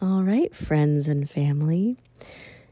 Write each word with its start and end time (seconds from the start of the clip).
All 0.00 0.22
right, 0.22 0.54
friends 0.54 1.08
and 1.08 1.28
family. 1.28 1.96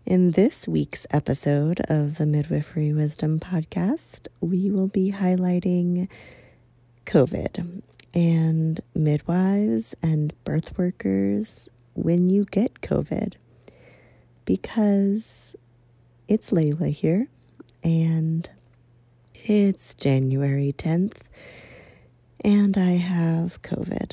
In 0.04 0.30
this 0.30 0.68
week's 0.68 1.08
episode 1.10 1.80
of 1.88 2.18
the 2.18 2.26
Midwifery 2.26 2.92
Wisdom 2.92 3.40
Podcast, 3.40 4.28
we 4.40 4.70
will 4.70 4.86
be 4.86 5.10
highlighting 5.10 6.08
COVID 7.04 7.82
and 8.14 8.80
midwives 8.94 9.96
and 10.00 10.34
birth 10.44 10.78
workers 10.78 11.68
when 11.94 12.28
you 12.28 12.44
get 12.44 12.80
COVID. 12.80 13.32
Because 14.44 15.56
it's 16.28 16.52
Leila 16.52 16.90
here, 16.90 17.26
and 17.82 18.48
it's 19.34 19.94
January 19.94 20.72
10th, 20.78 21.22
and 22.44 22.78
I 22.78 22.98
have 22.98 23.62
COVID. 23.62 24.12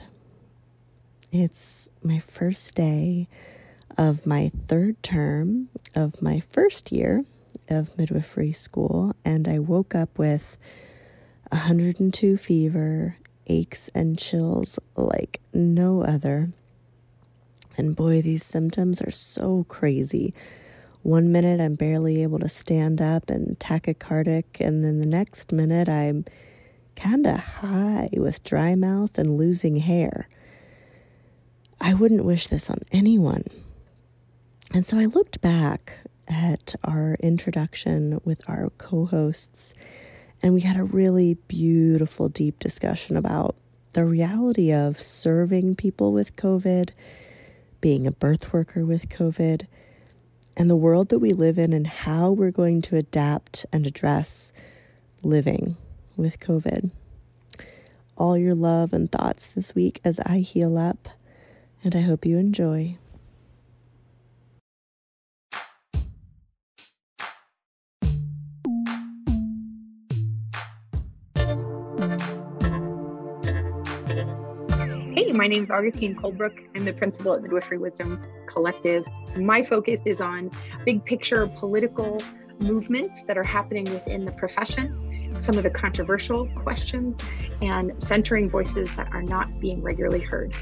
It's 1.36 1.89
my 2.04 2.20
first 2.20 2.75
day 2.75 3.27
of 3.97 4.27
my 4.27 4.52
third 4.67 5.02
term 5.02 5.70
of 5.95 6.21
my 6.21 6.40
first 6.40 6.91
year 6.91 7.26
of 7.67 7.98
midwifery 7.98 8.52
school, 8.52 9.16
and 9.26 9.48
I 9.48 9.57
woke 9.57 9.95
up 9.95 10.20
with 10.20 10.59
102 11.49 12.38
fever, 12.38 13.17
aches, 13.48 13.90
and 13.95 14.16
chills 14.16 14.77
like 14.95 15.41
no 15.55 16.04
other. 16.04 16.52
And 17.77 17.95
boy, 17.95 18.21
these 18.21 18.45
symptoms 18.45 19.02
are 19.02 19.09
so 19.09 19.65
crazy. 19.68 20.35
One 21.02 21.31
minute 21.31 21.59
I'm 21.59 21.73
barely 21.73 22.21
able 22.21 22.38
to 22.38 22.48
stand 22.48 23.02
up 23.02 23.31
and 23.31 23.57
tachycardic, 23.57 24.59
and 24.59 24.84
then 24.84 24.99
the 24.99 25.07
next 25.07 25.52
minute 25.52 25.90
I'm 25.90 26.26
kind 26.95 27.26
of 27.26 27.40
high 27.40 28.09
with 28.13 28.43
dry 28.43 28.76
mouth 28.76 29.18
and 29.18 29.35
losing 29.35 29.77
hair. 29.77 30.29
I 31.85 31.93
wouldn't 31.93 32.23
wish 32.23 32.47
this 32.47 32.69
on 32.69 32.79
anyone. 32.93 33.43
And 34.73 34.85
so 34.85 34.97
I 34.97 35.03
looked 35.03 35.41
back 35.41 35.97
at 36.29 36.75
our 36.81 37.17
introduction 37.20 38.21
with 38.23 38.41
our 38.49 38.70
co 38.77 39.05
hosts, 39.05 39.73
and 40.41 40.53
we 40.53 40.62
had 40.62 40.77
a 40.77 40.85
really 40.85 41.34
beautiful, 41.49 42.29
deep 42.29 42.57
discussion 42.57 43.17
about 43.17 43.57
the 43.91 44.05
reality 44.05 44.71
of 44.71 45.01
serving 45.01 45.75
people 45.75 46.13
with 46.13 46.37
COVID, 46.37 46.91
being 47.81 48.07
a 48.07 48.13
birth 48.13 48.53
worker 48.53 48.85
with 48.85 49.09
COVID, 49.09 49.68
and 50.55 50.70
the 50.70 50.77
world 50.77 51.09
that 51.09 51.20
we 51.20 51.31
live 51.31 51.59
in, 51.59 51.73
and 51.73 51.85
how 51.85 52.31
we're 52.31 52.49
going 52.49 52.81
to 52.84 52.95
adapt 52.95 53.65
and 53.73 53.85
address 53.85 54.53
living 55.21 55.75
with 56.15 56.40
COVID. 56.40 56.91
All 58.18 58.37
your 58.37 58.55
love 58.55 58.93
and 58.93 59.12
thoughts 59.12 59.47
this 59.47 59.75
week 59.75 59.99
as 60.05 60.21
I 60.21 60.40
heal 60.40 60.77
up 60.77 61.09
and 61.84 61.95
I 61.95 62.01
hope 62.01 62.26
you 62.26 62.37
enjoy. 62.37 62.98
Hey, 75.16 75.31
my 75.34 75.47
name 75.47 75.63
is 75.63 75.69
Augustine 75.69 76.16
Colebrook. 76.16 76.57
I'm 76.75 76.85
the 76.85 76.94
principal 76.94 77.34
at 77.34 77.41
Midwifery 77.41 77.78
Wisdom 77.78 78.23
Collective. 78.47 79.03
My 79.35 79.62
focus 79.62 80.00
is 80.06 80.22
on 80.22 80.51
big 80.85 81.03
picture 81.03 81.47
political 81.47 82.22
movements 82.59 83.23
that 83.23 83.38
are 83.38 83.44
happening 83.44 83.84
within 83.85 84.25
the 84.25 84.31
profession, 84.31 85.38
some 85.38 85.57
of 85.57 85.63
the 85.63 85.69
controversial 85.69 86.47
questions, 86.56 87.18
and 87.62 87.91
centering 88.01 88.50
voices 88.50 88.95
that 88.95 89.12
are 89.12 89.23
not 89.23 89.59
being 89.59 89.81
regularly 89.81 90.22
heard. 90.22 90.56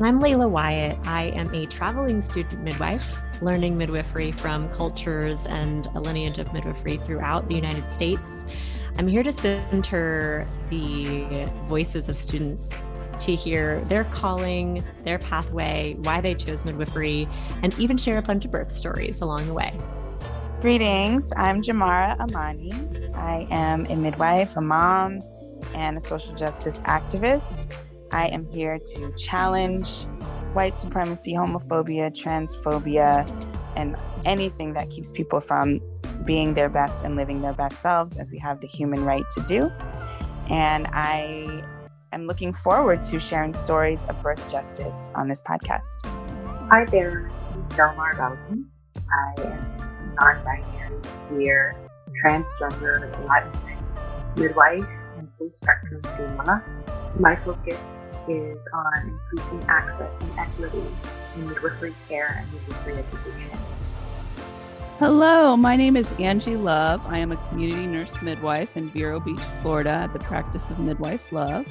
I'm 0.00 0.20
Leila 0.20 0.46
Wyatt. 0.46 0.96
I 1.08 1.24
am 1.34 1.52
a 1.52 1.66
traveling 1.66 2.20
student 2.20 2.62
midwife, 2.62 3.18
learning 3.42 3.76
midwifery 3.76 4.30
from 4.30 4.68
cultures 4.68 5.44
and 5.48 5.86
a 5.96 6.00
lineage 6.00 6.38
of 6.38 6.52
midwifery 6.52 6.98
throughout 6.98 7.48
the 7.48 7.56
United 7.56 7.90
States. 7.90 8.44
I'm 8.96 9.08
here 9.08 9.24
to 9.24 9.32
center 9.32 10.46
the 10.70 11.50
voices 11.66 12.08
of 12.08 12.16
students 12.16 12.80
to 13.18 13.34
hear 13.34 13.80
their 13.86 14.04
calling, 14.04 14.84
their 15.02 15.18
pathway, 15.18 15.96
why 16.02 16.20
they 16.20 16.36
chose 16.36 16.64
midwifery, 16.64 17.26
and 17.64 17.76
even 17.76 17.96
share 17.96 18.18
a 18.18 18.22
bunch 18.22 18.44
of 18.44 18.52
birth 18.52 18.70
stories 18.70 19.20
along 19.20 19.48
the 19.48 19.52
way. 19.52 19.76
Greetings. 20.60 21.32
I'm 21.36 21.60
Jamarah 21.60 22.20
Amani. 22.20 22.72
I 23.14 23.48
am 23.50 23.84
a 23.86 23.96
midwife, 23.96 24.56
a 24.56 24.60
mom, 24.60 25.18
and 25.74 25.96
a 25.96 26.00
social 26.00 26.36
justice 26.36 26.78
activist. 26.82 27.87
I 28.10 28.26
am 28.28 28.46
here 28.50 28.78
to 28.78 29.12
challenge 29.16 30.04
white 30.54 30.74
supremacy, 30.74 31.34
homophobia, 31.34 32.10
transphobia, 32.10 33.26
and 33.76 33.96
anything 34.24 34.72
that 34.72 34.90
keeps 34.90 35.12
people 35.12 35.40
from 35.40 35.80
being 36.24 36.54
their 36.54 36.68
best 36.68 37.04
and 37.04 37.16
living 37.16 37.42
their 37.42 37.52
best 37.52 37.80
selves 37.80 38.16
as 38.16 38.32
we 38.32 38.38
have 38.38 38.60
the 38.60 38.66
human 38.66 39.04
right 39.04 39.24
to 39.36 39.42
do. 39.42 39.70
And 40.48 40.86
I 40.92 41.62
am 42.12 42.26
looking 42.26 42.52
forward 42.52 43.04
to 43.04 43.20
sharing 43.20 43.52
stories 43.52 44.04
of 44.04 44.20
birth 44.22 44.50
justice 44.50 45.12
on 45.14 45.28
this 45.28 45.42
podcast. 45.42 46.06
Hi 46.70 46.86
there, 46.86 47.30
Delmar 47.76 48.14
Bauta. 48.14 48.64
I 48.96 49.42
am 49.42 50.14
non-binary, 50.14 51.00
queer, 51.28 51.76
transgender, 52.24 53.12
Latinx, 53.26 54.38
midwife, 54.38 54.88
and 55.18 55.28
full-spectrum 55.38 56.00
doula. 56.02 56.62
My 57.20 57.36
focus 57.44 57.78
is 58.28 58.58
on 58.72 59.18
increasing 59.32 59.68
access 59.68 60.10
and 60.20 60.38
equity 60.38 60.82
in 61.36 61.48
midwifery 61.48 61.94
care 62.08 62.36
and 62.38 62.52
midwifery 62.52 62.94
education. 62.94 63.58
Hello, 64.98 65.56
my 65.56 65.76
name 65.76 65.96
is 65.96 66.12
Angie 66.18 66.56
Love. 66.56 67.06
I 67.06 67.18
am 67.18 67.32
a 67.32 67.36
community 67.48 67.86
nurse 67.86 68.20
midwife 68.20 68.76
in 68.76 68.90
Vero 68.90 69.20
Beach, 69.20 69.40
Florida, 69.62 69.90
at 69.90 70.12
the 70.12 70.18
practice 70.18 70.68
of 70.70 70.78
Midwife 70.78 71.32
Love. 71.32 71.66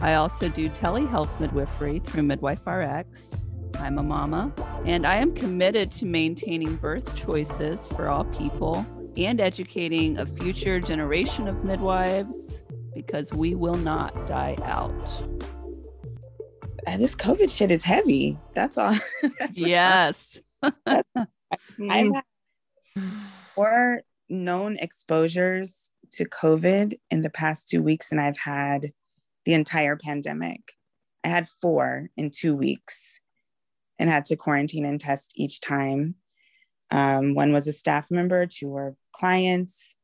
I 0.00 0.14
also 0.14 0.48
do 0.48 0.68
telehealth 0.68 1.40
midwifery 1.40 1.98
through 1.98 2.24
Midwife 2.24 2.66
RX. 2.66 3.42
I'm 3.80 3.98
a 3.98 4.02
mama, 4.02 4.52
and 4.84 5.06
I 5.06 5.16
am 5.16 5.34
committed 5.34 5.90
to 5.92 6.04
maintaining 6.04 6.76
birth 6.76 7.16
choices 7.16 7.88
for 7.88 8.08
all 8.08 8.24
people 8.24 8.86
and 9.16 9.40
educating 9.40 10.18
a 10.18 10.26
future 10.26 10.78
generation 10.78 11.48
of 11.48 11.64
midwives 11.64 12.62
because 12.94 13.32
we 13.32 13.54
will 13.54 13.74
not 13.74 14.26
die 14.26 14.56
out. 14.64 15.37
Uh, 16.88 16.96
this 16.96 17.14
COVID 17.14 17.54
shit 17.54 17.70
is 17.70 17.84
heavy. 17.84 18.38
That's 18.54 18.78
all. 18.78 18.94
That's 19.38 19.58
yes. 19.58 20.38
I've 20.62 21.04
had 22.14 22.24
four 23.54 24.00
known 24.30 24.78
exposures 24.78 25.90
to 26.12 26.24
COVID 26.24 26.98
in 27.10 27.20
the 27.20 27.28
past 27.28 27.68
two 27.68 27.82
weeks, 27.82 28.10
and 28.10 28.18
I've 28.18 28.38
had 28.38 28.92
the 29.44 29.52
entire 29.52 29.96
pandemic. 29.96 30.62
I 31.22 31.28
had 31.28 31.46
four 31.46 32.08
in 32.16 32.30
two 32.30 32.56
weeks 32.56 33.20
and 33.98 34.08
had 34.08 34.24
to 34.26 34.36
quarantine 34.36 34.86
and 34.86 34.98
test 34.98 35.32
each 35.36 35.60
time. 35.60 36.14
Um, 36.90 37.34
one 37.34 37.52
was 37.52 37.68
a 37.68 37.72
staff 37.72 38.10
member, 38.10 38.46
two 38.46 38.68
were 38.68 38.96
clients. 39.12 39.94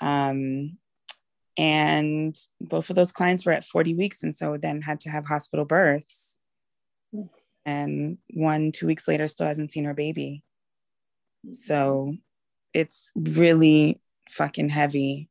Um, 0.00 0.78
and 1.56 2.36
both 2.60 2.90
of 2.90 2.96
those 2.96 3.12
clients 3.12 3.46
were 3.46 3.52
at 3.52 3.64
40 3.64 3.94
weeks 3.94 4.22
and 4.22 4.36
so 4.36 4.56
then 4.56 4.82
had 4.82 5.00
to 5.00 5.10
have 5.10 5.26
hospital 5.26 5.64
births. 5.64 6.38
And 7.64 8.18
one 8.30 8.72
two 8.72 8.86
weeks 8.86 9.08
later 9.08 9.26
still 9.26 9.46
hasn't 9.46 9.72
seen 9.72 9.84
her 9.84 9.94
baby. 9.94 10.44
So 11.50 12.14
it's 12.72 13.10
really 13.14 14.00
fucking 14.28 14.68
heavy. 14.68 15.28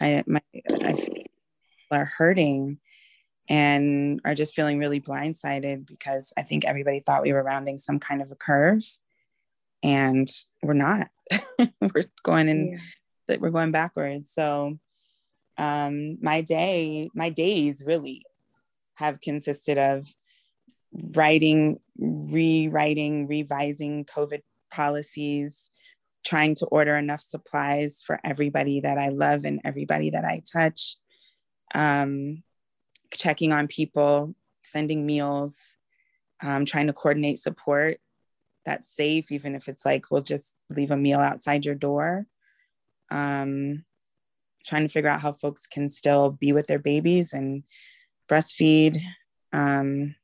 I 0.00 0.24
my 0.26 0.40
i 0.82 0.92
feel 0.94 1.24
are 1.90 2.04
hurting 2.06 2.78
and 3.48 4.20
are 4.24 4.34
just 4.34 4.54
feeling 4.54 4.78
really 4.78 5.00
blindsided 5.00 5.86
because 5.86 6.32
i 6.38 6.42
think 6.42 6.64
everybody 6.64 7.00
thought 7.00 7.22
we 7.22 7.34
were 7.34 7.42
rounding 7.42 7.76
some 7.78 7.98
kind 7.98 8.22
of 8.22 8.30
a 8.30 8.34
curve 8.34 8.82
and 9.82 10.28
we're 10.62 10.74
not. 10.74 11.08
We're 11.80 12.10
going 12.22 12.48
in 12.48 12.80
that 13.28 13.40
we're 13.40 13.50
going 13.50 13.72
backwards. 13.72 14.30
So 14.30 14.78
um, 15.58 16.18
my 16.22 16.40
day, 16.40 17.10
my 17.14 17.30
days 17.30 17.84
really 17.86 18.24
have 18.94 19.20
consisted 19.20 19.78
of 19.78 20.06
writing, 20.92 21.80
rewriting, 21.98 23.26
revising 23.26 24.04
COVID 24.04 24.42
policies, 24.70 25.70
trying 26.24 26.54
to 26.56 26.66
order 26.66 26.96
enough 26.96 27.20
supplies 27.20 28.02
for 28.04 28.20
everybody 28.24 28.80
that 28.80 28.98
I 28.98 29.08
love 29.08 29.44
and 29.44 29.60
everybody 29.64 30.10
that 30.10 30.24
I 30.24 30.42
touch, 30.50 30.96
um, 31.74 32.42
checking 33.12 33.52
on 33.52 33.66
people, 33.66 34.34
sending 34.62 35.04
meals, 35.04 35.76
um, 36.42 36.64
trying 36.64 36.86
to 36.86 36.92
coordinate 36.92 37.38
support 37.38 37.98
that's 38.64 38.88
safe, 38.88 39.32
even 39.32 39.54
if 39.54 39.68
it's 39.68 39.84
like 39.84 40.10
we'll 40.10 40.22
just 40.22 40.54
leave 40.70 40.90
a 40.90 40.96
meal 40.96 41.20
outside 41.20 41.64
your 41.64 41.74
door. 41.74 42.26
Um, 43.10 43.84
trying 44.66 44.82
to 44.82 44.88
figure 44.88 45.10
out 45.10 45.20
how 45.20 45.32
folks 45.32 45.66
can 45.66 45.88
still 45.88 46.30
be 46.30 46.52
with 46.52 46.66
their 46.66 46.78
babies 46.78 47.32
and 47.32 47.64
breastfeed. 48.28 48.98
Um, 49.52 50.14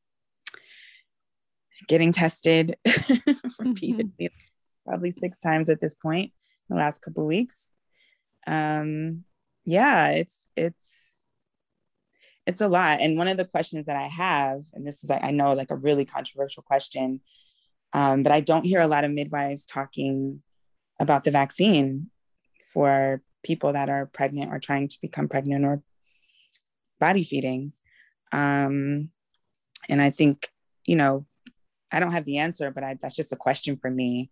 getting 1.86 2.12
tested 2.12 2.76
repeatedly, 3.58 4.30
probably 4.86 5.10
six 5.10 5.38
times 5.38 5.70
at 5.70 5.80
this 5.80 5.94
point 5.94 6.32
in 6.68 6.76
the 6.76 6.82
last 6.82 7.02
couple 7.02 7.26
weeks. 7.26 7.70
Um, 8.46 9.24
yeah, 9.64 10.08
it's 10.10 10.46
it's 10.56 11.08
it's 12.46 12.60
a 12.60 12.68
lot. 12.68 13.00
And 13.00 13.18
one 13.18 13.28
of 13.28 13.36
the 13.36 13.44
questions 13.44 13.86
that 13.86 13.96
I 13.96 14.06
have, 14.06 14.62
and 14.72 14.86
this 14.86 15.04
is 15.04 15.10
I 15.10 15.30
know 15.30 15.52
like 15.52 15.70
a 15.70 15.76
really 15.76 16.04
controversial 16.04 16.62
question, 16.62 17.20
um, 17.92 18.22
but 18.22 18.32
I 18.32 18.40
don't 18.40 18.64
hear 18.64 18.80
a 18.80 18.86
lot 18.86 19.04
of 19.04 19.10
midwives 19.10 19.66
talking 19.66 20.42
about 21.00 21.24
the 21.24 21.30
vaccine 21.30 22.10
for 22.72 23.22
people 23.42 23.72
that 23.72 23.88
are 23.88 24.06
pregnant 24.06 24.52
or 24.52 24.58
trying 24.58 24.88
to 24.88 24.98
become 25.00 25.28
pregnant 25.28 25.64
or 25.64 25.82
body 26.98 27.22
feeding. 27.22 27.72
Um, 28.32 29.10
and 29.88 30.02
I 30.02 30.10
think, 30.10 30.48
you 30.84 30.96
know, 30.96 31.26
I 31.90 32.00
don't 32.00 32.12
have 32.12 32.24
the 32.24 32.38
answer, 32.38 32.70
but 32.70 32.84
I, 32.84 32.96
that's 33.00 33.16
just 33.16 33.32
a 33.32 33.36
question 33.36 33.76
for 33.76 33.90
me. 33.90 34.30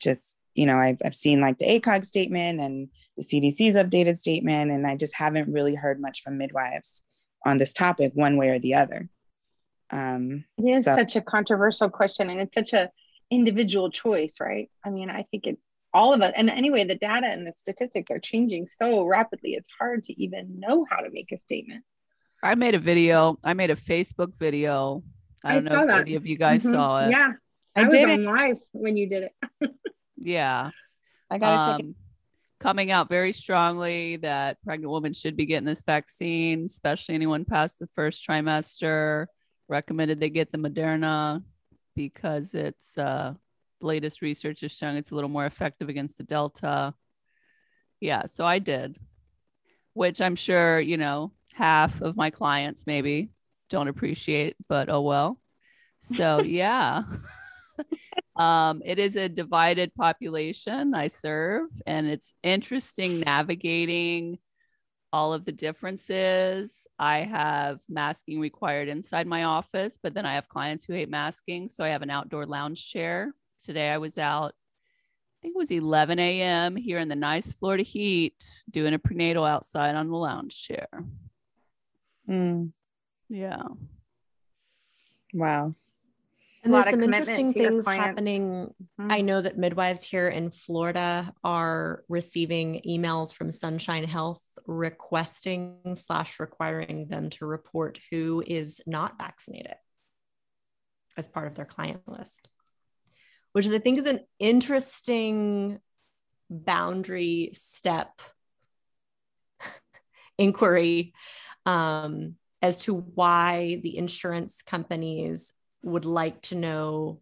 Just, 0.00 0.36
you 0.54 0.66
know, 0.66 0.76
I've, 0.76 0.98
I've 1.04 1.14
seen 1.14 1.40
like 1.40 1.58
the 1.58 1.66
ACOG 1.66 2.04
statement 2.04 2.60
and 2.60 2.88
the 3.16 3.22
CDC's 3.22 3.76
updated 3.76 4.16
statement, 4.16 4.70
and 4.70 4.86
I 4.86 4.96
just 4.96 5.14
haven't 5.14 5.52
really 5.52 5.74
heard 5.74 6.00
much 6.00 6.22
from 6.22 6.38
midwives 6.38 7.04
on 7.44 7.58
this 7.58 7.72
topic 7.72 8.12
one 8.14 8.36
way 8.36 8.48
or 8.48 8.58
the 8.58 8.74
other. 8.74 9.08
Um, 9.90 10.44
it 10.58 10.68
is 10.68 10.84
so. 10.84 10.94
such 10.94 11.16
a 11.16 11.20
controversial 11.20 11.90
question 11.90 12.30
and 12.30 12.40
it's 12.40 12.54
such 12.54 12.72
a 12.72 12.90
individual 13.30 13.90
choice, 13.90 14.36
right? 14.40 14.70
I 14.84 14.90
mean, 14.90 15.10
I 15.10 15.26
think 15.30 15.46
it's 15.46 15.62
all 15.94 16.12
of 16.12 16.20
it. 16.22 16.32
And 16.36 16.48
anyway, 16.50 16.84
the 16.84 16.94
data 16.94 17.26
and 17.26 17.46
the 17.46 17.52
statistics 17.52 18.10
are 18.10 18.18
changing 18.18 18.66
so 18.66 19.04
rapidly. 19.04 19.50
It's 19.52 19.68
hard 19.78 20.04
to 20.04 20.22
even 20.22 20.58
know 20.58 20.86
how 20.88 21.00
to 21.00 21.10
make 21.10 21.32
a 21.32 21.38
statement. 21.38 21.84
I 22.42 22.54
made 22.54 22.74
a 22.74 22.78
video. 22.78 23.38
I 23.44 23.54
made 23.54 23.70
a 23.70 23.76
Facebook 23.76 24.36
video. 24.36 25.02
I 25.44 25.54
don't 25.54 25.70
I 25.70 25.74
know 25.74 25.82
if 25.82 25.88
that. 25.88 26.00
any 26.00 26.14
of 26.14 26.26
you 26.26 26.36
guys 26.36 26.62
mm-hmm. 26.62 26.74
saw 26.74 27.00
it. 27.06 27.10
Yeah. 27.10 27.32
I, 27.76 27.82
I 27.82 27.88
did 27.88 28.10
on 28.10 28.24
live 28.24 28.58
when 28.72 28.96
you 28.96 29.08
did 29.08 29.30
it. 29.60 29.70
yeah. 30.16 30.70
I 31.30 31.38
gotta 31.38 31.72
um, 31.72 31.80
check 31.80 31.86
it. 31.88 31.96
Coming 32.60 32.90
out 32.92 33.08
very 33.08 33.32
strongly 33.32 34.16
that 34.16 34.62
pregnant 34.62 34.92
women 34.92 35.14
should 35.14 35.36
be 35.36 35.46
getting 35.46 35.66
this 35.66 35.82
vaccine, 35.82 36.66
especially 36.66 37.16
anyone 37.16 37.44
past 37.44 37.78
the 37.78 37.88
first 37.88 38.26
trimester. 38.26 39.26
Recommended 39.68 40.20
they 40.20 40.30
get 40.30 40.52
the 40.52 40.58
Moderna 40.58 41.42
because 41.96 42.54
it's 42.54 42.96
uh 42.96 43.34
latest 43.82 44.22
research 44.22 44.62
is 44.62 44.72
showing 44.72 44.96
it's 44.96 45.10
a 45.10 45.14
little 45.14 45.30
more 45.30 45.46
effective 45.46 45.88
against 45.88 46.18
the 46.18 46.24
Delta. 46.24 46.94
Yeah, 48.00 48.26
so 48.26 48.44
I 48.44 48.58
did, 48.58 48.98
which 49.92 50.20
I'm 50.20 50.36
sure, 50.36 50.80
you 50.80 50.96
know, 50.96 51.32
half 51.52 52.00
of 52.00 52.16
my 52.16 52.30
clients 52.30 52.86
maybe 52.86 53.30
don't 53.70 53.88
appreciate, 53.88 54.56
but 54.68 54.88
oh 54.88 55.02
well. 55.02 55.38
So, 55.98 56.40
yeah. 56.44 57.02
um, 58.36 58.82
it 58.84 58.98
is 58.98 59.16
a 59.16 59.28
divided 59.28 59.94
population 59.94 60.94
I 60.94 61.08
serve, 61.08 61.68
and 61.86 62.06
it's 62.06 62.34
interesting 62.42 63.20
navigating 63.20 64.38
all 65.12 65.34
of 65.34 65.44
the 65.44 65.52
differences. 65.52 66.86
I 66.98 67.18
have 67.18 67.80
masking 67.88 68.40
required 68.40 68.88
inside 68.88 69.26
my 69.26 69.44
office, 69.44 69.98
but 70.02 70.14
then 70.14 70.24
I 70.24 70.34
have 70.34 70.48
clients 70.48 70.84
who 70.84 70.94
hate 70.94 71.10
masking. 71.10 71.68
So 71.68 71.84
I 71.84 71.88
have 71.88 72.02
an 72.02 72.10
outdoor 72.10 72.46
lounge 72.46 72.90
chair 72.90 73.34
Today 73.64 73.90
I 73.90 73.98
was 73.98 74.18
out, 74.18 74.54
I 74.54 75.36
think 75.42 75.54
it 75.54 75.58
was 75.58 75.70
11 75.70 76.18
a.m. 76.18 76.76
here 76.76 76.98
in 76.98 77.08
the 77.08 77.16
nice 77.16 77.52
Florida 77.52 77.82
heat, 77.82 78.62
doing 78.70 78.94
a 78.94 78.98
prenatal 78.98 79.44
outside 79.44 79.94
on 79.94 80.08
the 80.08 80.16
lounge 80.16 80.60
chair. 80.60 80.88
Mm. 82.28 82.72
Yeah. 83.28 83.62
Wow. 85.32 85.74
And 86.64 86.72
there's 86.72 86.90
some 86.90 87.02
interesting 87.02 87.52
things 87.52 87.86
happening. 87.86 88.72
Mm-hmm. 89.00 89.10
I 89.12 89.20
know 89.20 89.40
that 89.40 89.58
midwives 89.58 90.04
here 90.04 90.28
in 90.28 90.50
Florida 90.50 91.32
are 91.42 92.04
receiving 92.08 92.80
emails 92.86 93.34
from 93.34 93.50
Sunshine 93.50 94.04
Health 94.04 94.40
requesting 94.66 95.78
slash 95.94 96.38
requiring 96.38 97.08
them 97.08 97.30
to 97.30 97.46
report 97.46 97.98
who 98.10 98.44
is 98.46 98.80
not 98.86 99.18
vaccinated 99.18 99.74
as 101.16 101.26
part 101.26 101.48
of 101.48 101.56
their 101.56 101.64
client 101.64 102.02
list 102.06 102.48
which 103.52 103.66
is 103.66 103.72
I 103.72 103.78
think 103.78 103.98
is 103.98 104.06
an 104.06 104.20
interesting 104.38 105.78
boundary 106.50 107.50
step 107.52 108.20
inquiry 110.38 111.14
um, 111.66 112.36
as 112.60 112.80
to 112.80 112.94
why 112.94 113.80
the 113.82 113.96
insurance 113.96 114.62
companies 114.62 115.52
would 115.82 116.04
like 116.04 116.40
to 116.42 116.54
know 116.54 117.20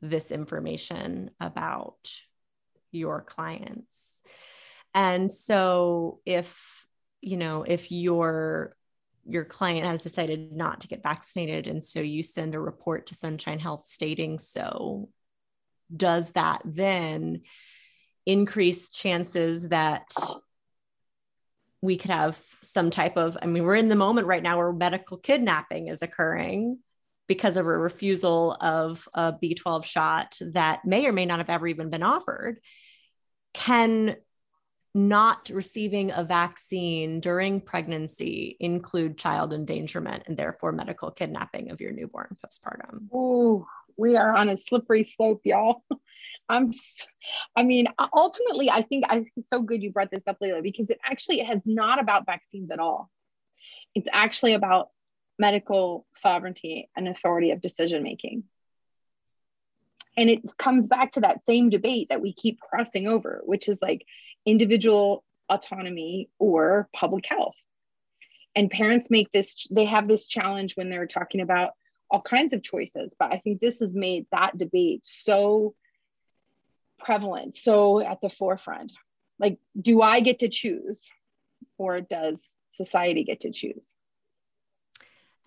this 0.00 0.30
information 0.30 1.30
about 1.40 1.98
your 2.90 3.20
clients. 3.20 4.20
And 4.94 5.30
so 5.30 6.20
if 6.24 6.86
you 7.20 7.36
know 7.36 7.62
if 7.62 7.92
your 7.92 8.74
your 9.26 9.44
client 9.44 9.86
has 9.86 10.02
decided 10.02 10.52
not 10.52 10.80
to 10.80 10.88
get 10.88 11.02
vaccinated 11.02 11.68
and 11.68 11.84
so 11.84 12.00
you 12.00 12.22
send 12.22 12.54
a 12.54 12.60
report 12.60 13.06
to 13.06 13.14
Sunshine 13.14 13.58
Health 13.58 13.86
stating 13.86 14.38
so 14.38 15.10
does 15.94 16.32
that 16.32 16.62
then 16.64 17.42
increase 18.26 18.90
chances 18.90 19.68
that 19.68 20.12
we 21.82 21.96
could 21.96 22.10
have 22.10 22.38
some 22.60 22.90
type 22.90 23.16
of 23.16 23.38
i 23.40 23.46
mean 23.46 23.64
we're 23.64 23.74
in 23.74 23.88
the 23.88 23.96
moment 23.96 24.26
right 24.26 24.42
now 24.42 24.58
where 24.58 24.72
medical 24.72 25.16
kidnapping 25.16 25.88
is 25.88 26.02
occurring 26.02 26.78
because 27.30 27.56
of 27.56 27.64
a 27.64 27.78
refusal 27.78 28.56
of 28.60 29.08
a 29.14 29.32
b12 29.32 29.84
shot 29.84 30.36
that 30.40 30.84
may 30.84 31.06
or 31.06 31.12
may 31.12 31.26
not 31.26 31.38
have 31.38 31.48
ever 31.48 31.68
even 31.68 31.88
been 31.88 32.02
offered. 32.02 32.58
Can 33.54 34.16
not 34.96 35.48
receiving 35.48 36.10
a 36.10 36.24
vaccine 36.24 37.20
during 37.20 37.60
pregnancy 37.60 38.56
include 38.58 39.16
child 39.16 39.52
endangerment 39.52 40.24
and 40.26 40.36
therefore 40.36 40.72
medical 40.72 41.12
kidnapping 41.12 41.70
of 41.70 41.80
your 41.80 41.92
newborn 41.92 42.36
postpartum? 42.44 43.06
Oh 43.12 43.64
we 43.96 44.16
are 44.16 44.34
on 44.34 44.48
a 44.48 44.56
slippery 44.56 45.04
slope, 45.04 45.42
y'all. 45.44 45.84
I'm, 46.48 46.72
I 47.56 47.62
mean, 47.62 47.86
ultimately, 48.12 48.70
I 48.70 48.82
think 48.82 49.04
I, 49.08 49.24
it's 49.36 49.48
so 49.48 49.62
good 49.62 49.82
you 49.82 49.92
brought 49.92 50.10
this 50.10 50.26
up, 50.26 50.38
Leila, 50.40 50.62
because 50.62 50.90
it 50.90 50.98
actually 51.04 51.38
has 51.40 51.64
not 51.64 52.00
about 52.00 52.26
vaccines 52.26 52.70
at 52.72 52.80
all. 52.80 53.08
It's 53.94 54.08
actually 54.12 54.54
about 54.54 54.88
medical 55.38 56.06
sovereignty 56.14 56.90
and 56.96 57.08
authority 57.08 57.52
of 57.52 57.60
decision 57.60 58.02
making. 58.02 58.44
And 60.16 60.28
it 60.28 60.40
comes 60.58 60.88
back 60.88 61.12
to 61.12 61.20
that 61.20 61.44
same 61.44 61.70
debate 61.70 62.08
that 62.10 62.20
we 62.20 62.32
keep 62.32 62.60
crossing 62.60 63.06
over, 63.06 63.40
which 63.44 63.68
is 63.68 63.78
like 63.80 64.04
individual 64.44 65.24
autonomy 65.48 66.28
or 66.38 66.88
public 66.94 67.26
health. 67.26 67.54
And 68.54 68.70
parents 68.70 69.08
make 69.08 69.30
this, 69.32 69.66
they 69.70 69.84
have 69.84 70.08
this 70.08 70.26
challenge 70.26 70.76
when 70.76 70.90
they're 70.90 71.06
talking 71.06 71.40
about 71.40 71.72
all 72.10 72.20
kinds 72.20 72.52
of 72.52 72.62
choices. 72.62 73.14
But 73.18 73.32
I 73.32 73.38
think 73.38 73.60
this 73.60 73.80
has 73.80 73.94
made 73.94 74.26
that 74.32 74.56
debate 74.58 75.00
so 75.04 75.74
prevalent, 76.98 77.56
so 77.56 78.00
at 78.00 78.20
the 78.20 78.28
forefront. 78.28 78.92
Like, 79.38 79.58
do 79.80 80.02
I 80.02 80.20
get 80.20 80.40
to 80.40 80.48
choose 80.48 81.08
or 81.78 82.00
does 82.00 82.46
society 82.72 83.24
get 83.24 83.40
to 83.40 83.52
choose? 83.52 83.86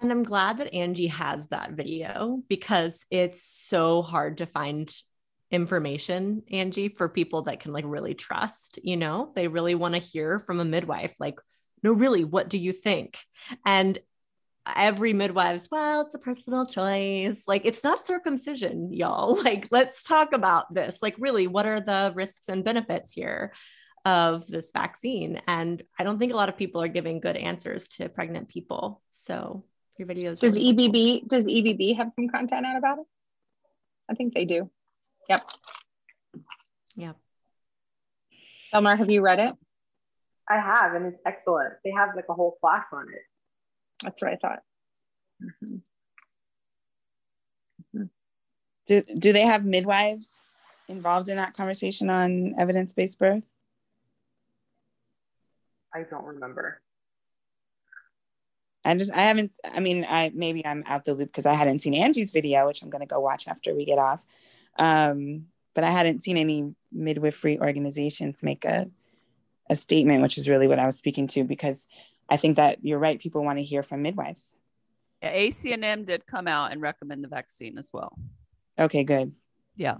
And 0.02 0.12
I'm 0.12 0.24
glad 0.24 0.58
that 0.58 0.74
Angie 0.74 1.08
has 1.08 1.48
that 1.48 1.72
video 1.72 2.42
because 2.50 3.06
it's 3.12 3.44
so 3.44 4.02
hard 4.02 4.40
to 4.40 4.46
find 4.46 4.94
information, 5.52 6.42
Angie, 6.52 6.90
for 6.90 7.08
people 7.08 7.44
that 7.44 7.60
can 7.60 7.72
like 7.72 7.86
really 7.88 8.16
trust. 8.16 8.80
You 8.84 8.98
know, 8.98 9.32
they 9.36 9.48
really 9.48 9.76
want 9.76 9.94
to 9.94 10.00
hear 10.00 10.40
from 10.40 10.60
a 10.60 10.66
midwife, 10.66 11.14
like, 11.20 11.40
no, 11.84 11.94
really, 11.94 12.24
what 12.24 12.50
do 12.50 12.58
you 12.58 12.72
think? 12.72 13.20
And 13.66 14.00
every 14.66 15.14
midwife's 15.14 15.68
well 15.72 16.02
it's 16.02 16.16
a 16.16 16.20
personal 16.20 16.66
choice. 16.66 17.44
Like 17.48 17.66
it's 17.66 17.84
not 17.84 18.06
circumcision 18.06 18.94
y'all. 18.94 19.36
Like 19.44 19.68
let's 19.72 20.04
talk 20.04 20.34
about 20.34 20.74
this. 20.74 21.00
Like 21.02 21.16
really 21.20 21.48
what 21.48 21.66
are 21.66 21.82
the 21.82 22.14
risks 22.16 22.48
and 22.48 22.64
benefits 22.64 23.14
here 23.14 23.54
of 24.06 24.48
this 24.48 24.72
vaccine? 24.72 25.42
And 25.48 25.84
i 26.00 26.04
don't 26.04 26.20
think 26.20 26.34
a 26.34 26.38
lot 26.38 26.50
of 26.50 26.58
people 26.58 26.82
are 26.82 26.88
giving 26.88 27.20
good 27.20 27.36
answers 27.36 27.90
to 27.90 28.10
pregnant 28.10 28.50
people. 28.50 29.02
So 29.12 29.66
your 29.98 30.08
videos 30.08 30.40
does 30.40 30.58
really 30.58 30.86
ebb 30.86 30.94
cool. 30.94 31.28
does 31.28 31.48
ebb 31.50 31.98
have 31.98 32.12
some 32.12 32.30
content 32.30 32.66
out 32.66 32.78
about 32.78 33.00
it? 33.00 33.06
I 34.10 34.16
think 34.16 34.34
they 34.34 34.46
do. 34.46 34.70
Yep. 35.30 35.50
Yep. 36.96 37.18
Delmar, 38.72 38.96
have 38.96 39.12
you 39.12 39.22
read 39.22 39.40
it? 39.40 39.54
I 40.50 40.56
have 40.56 40.94
and 40.94 41.06
it's 41.08 41.20
excellent. 41.26 41.74
They 41.84 41.92
have 41.92 42.10
like 42.16 42.26
a 42.30 42.34
whole 42.34 42.58
class 42.62 42.86
on 42.92 43.08
it 43.14 43.22
that's 44.02 44.22
what 44.22 44.32
I 44.32 44.36
thought. 44.36 44.60
Mm-hmm. 45.44 45.76
Mm-hmm. 47.96 48.04
Do, 48.88 49.02
do 49.20 49.34
they 49.34 49.46
have 49.46 49.66
midwives 49.66 50.30
involved 50.88 51.30
in 51.30 51.38
that 51.38 51.54
conversation 51.54 52.10
on 52.10 52.56
evidence 52.58 52.94
based 52.94 53.20
birth? 53.20 53.48
I 55.94 56.04
don't 56.04 56.26
remember. 56.26 56.82
I 58.86 58.96
just 58.96 59.14
I 59.14 59.22
haven't 59.22 59.54
I 59.64 59.80
mean 59.80 60.06
I 60.08 60.32
maybe 60.34 60.66
I'm 60.66 60.84
out 60.86 61.06
the 61.06 61.14
loop 61.14 61.28
because 61.28 61.46
I 61.46 61.54
hadn't 61.54 61.80
seen 61.80 61.94
Angie's 61.94 62.32
video, 62.32 62.68
which 62.68 62.82
I'm 62.82 62.90
gonna 62.90 63.06
go 63.06 63.20
watch 63.20 63.48
after 63.48 63.74
we 63.74 63.86
get 63.86 63.98
off. 63.98 64.26
Um, 64.78 65.46
but 65.74 65.84
I 65.84 65.92
hadn't 65.92 66.22
seen 66.22 66.38
any 66.38 66.76
midwifery 66.92 67.60
organizations 67.60 68.44
make 68.44 68.66
a 68.66 68.90
a 69.70 69.76
statement, 69.76 70.22
which 70.22 70.38
is 70.38 70.50
really 70.50 70.68
what 70.68 70.80
I 70.80 70.86
was 70.86 70.98
speaking 70.98 71.28
to 71.28 71.44
because 71.44 71.88
I 72.30 72.38
think 72.38 72.58
that 72.58 72.80
you're 72.82 73.00
right. 73.00 73.20
People 73.20 73.44
want 73.44 73.60
to 73.60 73.64
hear 73.64 73.84
from 73.84 74.02
midwives. 74.02 74.54
Yeah, 75.22 75.34
ACNM 75.36 76.06
did 76.06 76.26
come 76.26 76.48
out 76.48 76.72
and 76.72 76.82
recommend 76.82 77.24
the 77.24 77.28
vaccine 77.28 77.78
as 77.78 77.90
well. 77.94 78.18
Okay, 78.78 79.04
good. 79.04 79.34
Yeah. 79.76 79.98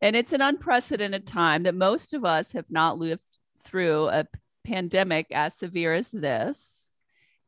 And 0.00 0.16
it's 0.16 0.32
an 0.32 0.40
unprecedented 0.40 1.26
time 1.26 1.62
that 1.62 1.74
most 1.74 2.12
of 2.14 2.24
us 2.24 2.52
have 2.52 2.70
not 2.70 2.98
lived 2.98 3.22
through 3.60 4.08
a 4.08 4.26
pandemic 4.64 5.26
as 5.30 5.54
severe 5.54 5.94
as 5.94 6.10
this. 6.10 6.90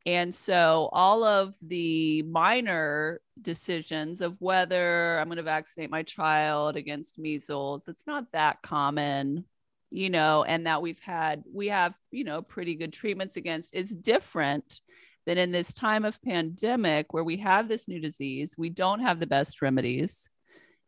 And 0.07 0.35
so 0.35 0.91
all 0.93 1.25
of 1.25 1.57
the 1.63 2.23
minor 2.23 3.21
decisions 3.41 4.21
of 4.21 4.41
whether 4.41 5.19
I'm 5.19 5.29
going 5.29 5.39
to 5.39 5.43
vaccinate 5.43 5.91
my 5.91 6.03
child 6.03 6.77
against 6.77 7.19
measles, 7.19 7.89
it's 7.89 8.07
not 8.07 8.31
that 8.33 8.63
common, 8.63 9.47
you 9.95 10.11
know, 10.11 10.43
and 10.43 10.67
that 10.67 10.83
we've 10.83 10.99
had, 10.99 11.45
we 11.53 11.69
have, 11.69 11.95
you 12.11 12.25
know, 12.25 12.43
pretty 12.43 12.75
good 12.75 12.93
treatments 12.93 13.37
against 13.37 13.73
is 13.73 13.95
different 13.95 14.81
than 15.25 15.39
in 15.39 15.53
this 15.53 15.73
time 15.73 16.05
of 16.05 16.21
pandemic 16.21 17.15
where 17.15 17.23
we 17.23 17.37
have 17.37 17.69
this 17.69 17.87
new 17.87 18.01
disease. 18.01 18.57
We 18.59 18.71
don't 18.71 18.99
have 18.99 19.21
the 19.21 19.29
best 19.29 19.63
remedies, 19.63 20.29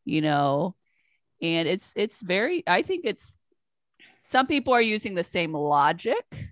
you 0.05 0.23
know, 0.23 0.75
and 1.41 1.69
it's, 1.69 1.93
it's 1.95 2.21
very, 2.21 2.65
I 2.67 2.83
think 2.83 3.05
it's, 3.05 3.39
some 4.25 4.49
people 4.49 4.73
are 4.73 4.83
using 4.83 5.15
the 5.15 5.23
same 5.23 5.53
logic 5.53 6.51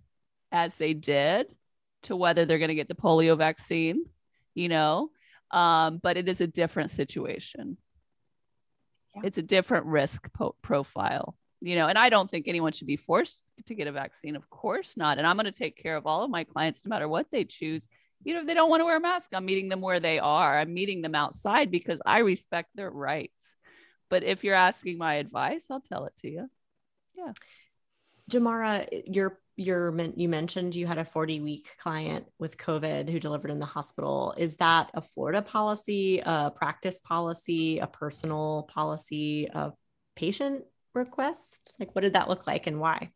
as 0.52 0.76
they 0.76 0.94
did 0.94 1.52
to 2.04 2.14
whether 2.14 2.44
they're 2.44 2.58
going 2.58 2.68
to 2.68 2.76
get 2.76 2.86
the 2.86 2.94
polio 2.94 3.36
vaccine, 3.36 4.04
you 4.54 4.68
know, 4.68 5.10
um, 5.50 5.98
but 6.00 6.16
it 6.16 6.28
is 6.28 6.40
a 6.40 6.46
different 6.46 6.92
situation. 6.92 7.78
Yeah. 9.16 9.22
It's 9.24 9.38
a 9.38 9.42
different 9.42 9.86
risk 9.86 10.32
po- 10.32 10.54
profile, 10.62 11.34
you 11.64 11.76
know, 11.76 11.86
and 11.86 11.96
I 11.96 12.10
don't 12.10 12.30
think 12.30 12.46
anyone 12.46 12.72
should 12.72 12.86
be 12.86 12.96
forced 12.96 13.42
to 13.64 13.74
get 13.74 13.86
a 13.86 13.92
vaccine. 13.92 14.36
Of 14.36 14.50
course 14.50 14.98
not. 14.98 15.16
And 15.16 15.26
I'm 15.26 15.36
going 15.36 15.46
to 15.46 15.52
take 15.52 15.82
care 15.82 15.96
of 15.96 16.06
all 16.06 16.22
of 16.22 16.30
my 16.30 16.44
clients 16.44 16.84
no 16.84 16.90
matter 16.90 17.08
what 17.08 17.30
they 17.30 17.44
choose. 17.44 17.88
You 18.22 18.34
know, 18.34 18.40
if 18.40 18.46
they 18.46 18.52
don't 18.52 18.68
want 18.68 18.82
to 18.82 18.84
wear 18.84 18.98
a 18.98 19.00
mask, 19.00 19.30
I'm 19.32 19.46
meeting 19.46 19.70
them 19.70 19.80
where 19.80 19.98
they 19.98 20.18
are. 20.18 20.58
I'm 20.58 20.74
meeting 20.74 21.00
them 21.00 21.14
outside 21.14 21.70
because 21.70 22.00
I 22.04 22.18
respect 22.18 22.68
their 22.74 22.90
rights. 22.90 23.54
But 24.10 24.24
if 24.24 24.44
you're 24.44 24.54
asking 24.54 24.98
my 24.98 25.14
advice, 25.14 25.66
I'll 25.70 25.80
tell 25.80 26.04
it 26.04 26.14
to 26.18 26.30
you. 26.30 26.50
Yeah. 27.16 27.32
Jamarah, 28.30 29.02
your 29.06 29.38
your 29.56 29.96
you 30.16 30.28
mentioned 30.28 30.74
you 30.74 30.86
had 30.86 30.98
a 30.98 31.04
40 31.04 31.40
week 31.40 31.68
client 31.78 32.26
with 32.38 32.58
COVID 32.58 33.08
who 33.08 33.20
delivered 33.20 33.50
in 33.50 33.58
the 33.58 33.66
hospital. 33.66 34.34
Is 34.36 34.56
that 34.56 34.90
a 34.94 35.00
Florida 35.00 35.40
policy, 35.40 36.20
a 36.24 36.50
practice 36.54 37.00
policy, 37.00 37.78
a 37.78 37.86
personal 37.86 38.64
policy, 38.64 39.46
a 39.46 39.72
patient 40.16 40.64
request? 40.94 41.74
Like, 41.78 41.94
what 41.94 42.02
did 42.02 42.14
that 42.14 42.28
look 42.28 42.46
like 42.46 42.66
and 42.66 42.80
why? 42.80 43.10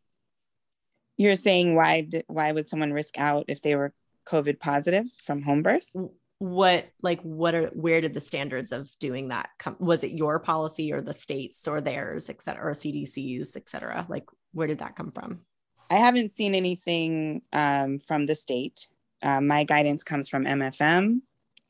You're 1.17 1.35
saying 1.35 1.75
why 1.75 2.01
did, 2.01 2.25
why 2.27 2.51
would 2.51 2.67
someone 2.67 2.93
risk 2.93 3.17
out 3.17 3.45
if 3.47 3.61
they 3.61 3.75
were 3.75 3.93
COVID 4.27 4.59
positive 4.59 5.05
from 5.23 5.41
home 5.41 5.63
birth? 5.63 5.89
What 6.37 6.87
like 7.01 7.19
what 7.21 7.53
are 7.53 7.65
where 7.67 7.99
did 7.99 8.13
the 8.13 8.21
standards 8.21 8.71
of 8.71 8.89
doing 8.99 9.27
that 9.27 9.49
come? 9.59 9.75
Was 9.79 10.05
it 10.05 10.11
your 10.11 10.39
policy 10.39 10.93
or 10.93 11.01
the 11.01 11.11
states 11.11 11.67
or 11.67 11.81
theirs, 11.81 12.29
et 12.29 12.41
cetera, 12.41 12.71
or 12.71 12.73
CDC's, 12.73 13.57
et 13.57 13.67
cetera? 13.67 14.05
Like 14.07 14.25
where 14.53 14.67
did 14.67 14.79
that 14.79 14.95
come 14.95 15.11
from? 15.11 15.41
I 15.89 15.95
haven't 15.95 16.31
seen 16.31 16.55
anything 16.55 17.41
um, 17.51 17.99
from 17.99 18.25
the 18.25 18.35
state. 18.35 18.87
Uh, 19.21 19.41
my 19.41 19.63
guidance 19.63 20.03
comes 20.03 20.29
from 20.29 20.45
MFM. 20.45 21.21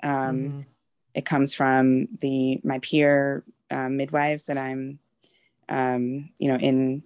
Um, 0.04 0.38
mm. 0.38 0.66
It 1.13 1.25
comes 1.25 1.54
from 1.54 2.08
the 2.20 2.60
my 2.63 2.80
peer 2.80 3.44
uh, 3.72 3.89
midwives 3.89 4.46
that 4.46 4.58
I'm, 4.58 5.00
um, 5.70 6.30
you 6.38 6.50
know, 6.50 6.58
in 6.58 7.04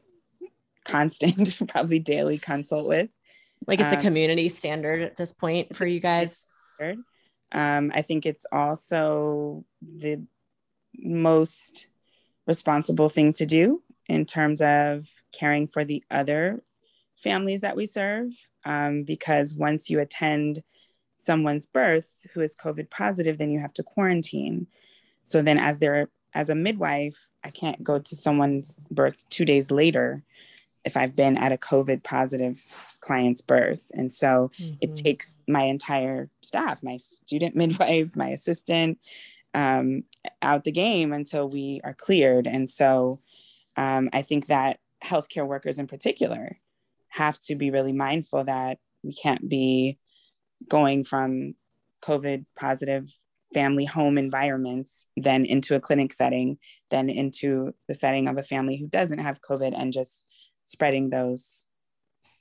constant, 0.86 1.58
probably 1.68 2.00
daily 2.00 2.38
consult 2.38 2.88
with. 2.88 3.10
Like 3.68 3.80
it's 3.80 3.94
a 3.94 3.98
um, 3.98 4.02
community 4.02 4.50
standard 4.50 5.02
at 5.02 5.16
this 5.16 5.34
point 5.34 5.76
for 5.76 5.86
you 5.86 6.00
guys. 6.00 6.48
Um, 7.52 7.92
I 7.94 8.02
think 8.02 8.26
it's 8.26 8.46
also 8.52 9.64
the 9.82 10.26
most 10.96 11.88
responsible 12.48 13.10
thing 13.10 13.32
to 13.34 13.46
do 13.46 13.82
in 14.08 14.26
terms 14.26 14.62
of 14.62 15.08
caring 15.32 15.68
for 15.68 15.86
the 15.86 16.04
other 16.12 16.62
families 17.16 17.62
that 17.62 17.76
we 17.76 17.86
serve. 17.86 18.32
Um, 18.66 19.04
because 19.04 19.54
once 19.54 19.90
you 19.90 20.00
attend 20.00 20.64
someone's 21.18 21.66
birth 21.66 22.26
who 22.34 22.42
is 22.42 22.56
COVID 22.56 22.90
positive, 22.90 23.38
then 23.38 23.52
you 23.52 23.60
have 23.60 23.74
to 23.74 23.84
quarantine. 23.84 24.68
So 25.24 25.42
then, 25.42 25.58
as 25.58 25.80
they're 25.80 26.10
as 26.34 26.50
a 26.50 26.56
midwife, 26.56 27.28
I 27.44 27.50
can't 27.50 27.84
go 27.84 28.00
to 28.00 28.16
someone's 28.16 28.80
birth 28.90 29.26
two 29.30 29.46
days 29.46 29.72
later 29.72 30.24
if 30.84 30.98
I've 30.98 31.16
been 31.16 31.38
at 31.38 31.54
a 31.54 31.58
COVID 31.58 32.04
positive 32.04 32.62
client's 33.00 33.42
birth. 33.42 33.90
And 33.94 34.12
so 34.12 34.52
mm-hmm. 34.60 34.76
it 34.82 34.96
takes 34.96 35.40
my 35.48 35.64
entire 35.64 36.30
staff, 36.42 36.84
my 36.84 36.98
student 36.98 37.56
midwife, 37.64 38.16
my 38.16 38.30
assistant, 38.30 39.00
um, 39.54 40.04
out 40.42 40.64
the 40.64 40.72
game 40.72 41.14
until 41.14 41.48
we 41.48 41.80
are 41.84 41.94
cleared. 41.94 42.48
And 42.48 42.70
so 42.70 43.22
um, 43.78 44.10
I 44.12 44.24
think 44.24 44.48
that 44.48 44.80
healthcare 45.04 45.48
workers 45.48 45.80
in 45.80 45.88
particular 45.88 46.58
have 47.10 47.40
to 47.40 47.56
be 47.56 47.70
really 47.70 47.94
mindful 47.94 48.44
that 48.46 48.80
we 49.04 49.14
can't 49.14 49.48
be 49.48 50.00
going 50.68 51.04
from 51.04 51.56
COVID 52.02 52.46
positive 52.56 53.18
family 53.54 53.86
home 53.86 54.18
environments, 54.18 55.06
then 55.16 55.46
into 55.46 55.76
a 55.76 55.80
clinic 55.80 56.14
setting, 56.14 56.58
then 56.92 57.10
into 57.10 57.74
the 57.88 57.96
setting 57.96 58.28
of 58.28 58.38
a 58.38 58.44
family 58.44 58.78
who 58.78 58.88
doesn't 58.88 59.20
have 59.20 59.42
COVID 59.42 59.74
and 59.78 59.94
just 59.94 60.26
spreading 60.66 61.10
those. 61.10 61.66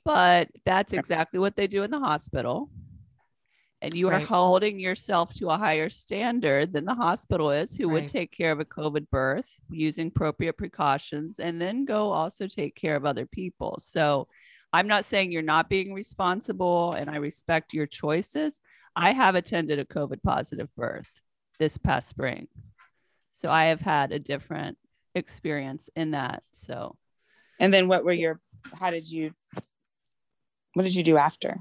But 0.05 0.49
that's 0.65 0.93
exactly 0.93 1.39
what 1.39 1.57
they 1.57 1.67
do 1.67 1.85
in 1.85 1.91
the 1.91 2.01
hospital 2.01 2.69
and 3.83 3.95
you 3.95 4.09
right. 4.09 4.23
are 4.23 4.25
holding 4.25 4.79
yourself 4.79 5.35
to 5.35 5.51
a 5.51 5.59
higher 5.59 5.91
standard 5.91 6.73
than 6.73 6.85
the 6.85 6.95
hospital 6.95 7.51
is 7.51 7.77
who 7.77 7.89
right. 7.89 7.95
would 7.95 8.09
take 8.09 8.31
care 8.31 8.53
of 8.53 8.61
a 8.61 8.65
covid 8.65 9.11
birth 9.11 9.61
using 9.71 10.07
appropriate 10.07 10.57
precautions 10.57 11.39
and 11.39 11.61
then 11.61 11.85
go 11.85 12.13
also 12.13 12.47
take 12.47 12.75
care 12.75 12.97
of 12.97 13.05
other 13.05 13.27
people 13.27 13.77
so 13.81 14.27
i'm 14.73 14.87
not 14.87 15.05
saying 15.05 15.33
you're 15.33 15.43
not 15.43 15.69
being 15.69 15.93
responsible 15.93 16.93
and 16.93 17.11
i 17.11 17.17
respect 17.17 17.75
your 17.75 17.87
choices 17.87 18.61
i 18.97 19.13
have 19.13 19.35
attended 19.35 19.79
a 19.79 19.85
covid 19.85 20.23
positive 20.23 20.69
birth 20.77 21.21
this 21.59 21.79
past 21.79 22.09
spring. 22.09 22.49
So 23.33 23.49
i 23.49 23.65
have 23.67 23.81
had 23.81 24.13
a 24.13 24.19
different 24.19 24.79
experience 25.15 25.91
in 25.95 26.13
that 26.13 26.43
so. 26.53 26.97
And 27.61 27.73
then 27.73 27.89
what 27.89 28.05
were 28.05 28.13
your 28.13 28.41
how 28.75 28.91
did 28.91 29.11
you 29.11 29.33
what 30.75 30.85
did 30.85 30.95
you 30.95 31.03
do 31.03 31.17
after? 31.19 31.61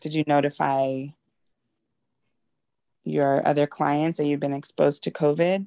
Did 0.00 0.14
you 0.14 0.24
notify 0.26 1.06
your 3.04 3.46
other 3.46 3.66
clients 3.66 4.18
that 4.18 4.26
you've 4.26 4.40
been 4.40 4.52
exposed 4.52 5.02
to 5.04 5.10
COVID 5.10 5.66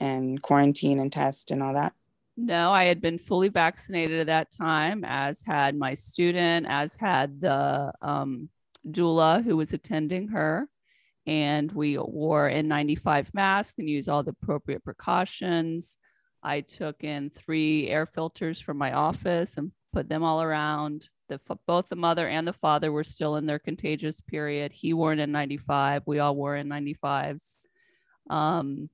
and 0.00 0.42
quarantine 0.42 0.98
and 0.98 1.12
test 1.12 1.50
and 1.50 1.62
all 1.62 1.74
that? 1.74 1.92
No, 2.36 2.70
I 2.70 2.84
had 2.84 3.00
been 3.00 3.18
fully 3.18 3.48
vaccinated 3.48 4.20
at 4.20 4.26
that 4.28 4.52
time, 4.52 5.04
as 5.04 5.42
had 5.42 5.76
my 5.76 5.94
student, 5.94 6.66
as 6.68 6.94
had 6.94 7.40
the 7.40 7.92
um, 8.00 8.48
doula 8.88 9.42
who 9.42 9.56
was 9.56 9.72
attending 9.72 10.28
her. 10.28 10.68
And 11.26 11.70
we 11.72 11.98
wore 11.98 12.48
N95 12.48 13.34
masks 13.34 13.74
and 13.78 13.88
used 13.88 14.08
all 14.08 14.22
the 14.22 14.34
appropriate 14.40 14.82
precautions. 14.82 15.96
I 16.42 16.62
took 16.62 17.04
in 17.04 17.30
three 17.30 17.88
air 17.88 18.06
filters 18.06 18.60
from 18.60 18.78
my 18.78 18.92
office 18.92 19.56
and 19.58 19.72
put 19.92 20.08
them 20.08 20.22
all 20.22 20.42
around 20.42 21.08
the 21.28 21.40
both 21.66 21.88
the 21.88 21.96
mother 21.96 22.26
and 22.26 22.48
the 22.48 22.52
father 22.52 22.90
were 22.90 23.04
still 23.04 23.36
in 23.36 23.46
their 23.46 23.58
contagious 23.58 24.20
period. 24.20 24.72
He 24.72 24.92
wore 24.92 25.12
an 25.12 25.18
N95. 25.18 26.02
We 26.06 26.18
all 26.18 26.34
wore 26.34 26.56
N95s. 26.56 27.56
Um, 28.30 28.88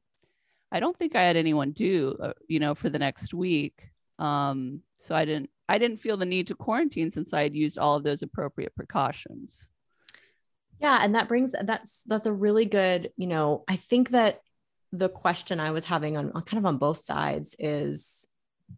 I 0.73 0.81
don't 0.81 0.97
think 0.97 1.15
I 1.15 1.23
had 1.23 1.37
anyone 1.37 1.71
do, 1.71 2.17
uh, 2.21 2.33
you 2.49 2.59
know, 2.59 2.75
for 2.75 2.89
the 2.89 2.99
next 2.99 3.33
week. 3.33 3.89
Um, 4.19 4.81
so 4.99 5.15
I 5.15 5.25
didn't, 5.25 5.51
I 5.69 5.79
didn't 5.79 6.01
feel 6.01 6.17
the 6.17 6.27
need 6.27 6.49
to 6.49 6.55
quarantine 6.55 7.11
since 7.11 7.33
I 7.33 7.43
had 7.43 7.55
used 7.55 7.79
all 7.79 7.97
of 7.97 8.03
those 8.03 8.23
appropriate 8.23 8.75
precautions. 8.75 9.69
Yeah, 10.81 10.99
and 11.01 11.15
that 11.15 11.29
brings 11.29 11.55
that's 11.63 12.03
that's 12.03 12.27
a 12.27 12.33
really 12.33 12.65
good, 12.65 13.11
you 13.17 13.27
know, 13.27 13.65
I 13.69 13.77
think 13.77 14.11
that 14.11 14.41
the 14.93 15.09
question 15.09 15.61
I 15.61 15.73
was 15.73 15.85
having 15.85 16.17
on, 16.17 16.33
on 16.33 16.43
kind 16.43 16.59
of 16.59 16.67
on 16.67 16.79
both 16.79 17.05
sides 17.05 17.55
is 17.59 18.29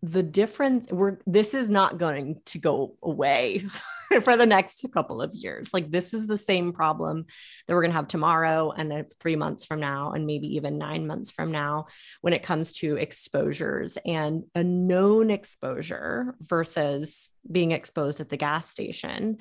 the 0.02 0.22
difference 0.22 0.90
we're 0.90 1.18
this 1.26 1.54
is 1.54 1.70
not 1.70 1.98
going 1.98 2.40
to 2.46 2.58
go 2.58 2.96
away 3.02 3.64
for 4.22 4.36
the 4.36 4.46
next 4.46 4.84
couple 4.92 5.22
of 5.22 5.32
years. 5.34 5.72
Like 5.72 5.90
this 5.90 6.12
is 6.12 6.26
the 6.26 6.38
same 6.38 6.72
problem 6.72 7.26
that 7.66 7.74
we're 7.74 7.82
going 7.82 7.92
to 7.92 7.96
have 7.96 8.08
tomorrow 8.08 8.72
and 8.72 9.06
three 9.20 9.36
months 9.36 9.64
from 9.64 9.80
now 9.80 10.12
and 10.12 10.26
maybe 10.26 10.56
even 10.56 10.78
nine 10.78 11.06
months 11.06 11.30
from 11.30 11.50
now 11.50 11.86
when 12.20 12.32
it 12.32 12.42
comes 12.42 12.72
to 12.74 12.96
exposures 12.96 13.96
and 14.04 14.44
a 14.54 14.64
known 14.64 15.30
exposure 15.30 16.34
versus 16.40 17.30
being 17.50 17.72
exposed 17.72 18.20
at 18.20 18.28
the 18.28 18.36
gas 18.36 18.68
station 18.70 19.38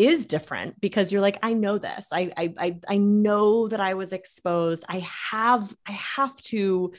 is 0.00 0.24
different 0.24 0.80
because 0.80 1.12
you're 1.12 1.20
like 1.20 1.38
i 1.42 1.52
know 1.52 1.78
this. 1.78 2.08
I, 2.12 2.32
I 2.36 2.54
i 2.58 2.76
i 2.88 2.96
know 2.96 3.68
that 3.68 3.80
i 3.80 3.94
was 3.94 4.12
exposed. 4.12 4.84
I 4.88 5.06
have 5.30 5.74
i 5.86 5.92
have 5.92 6.36
to 6.42 6.92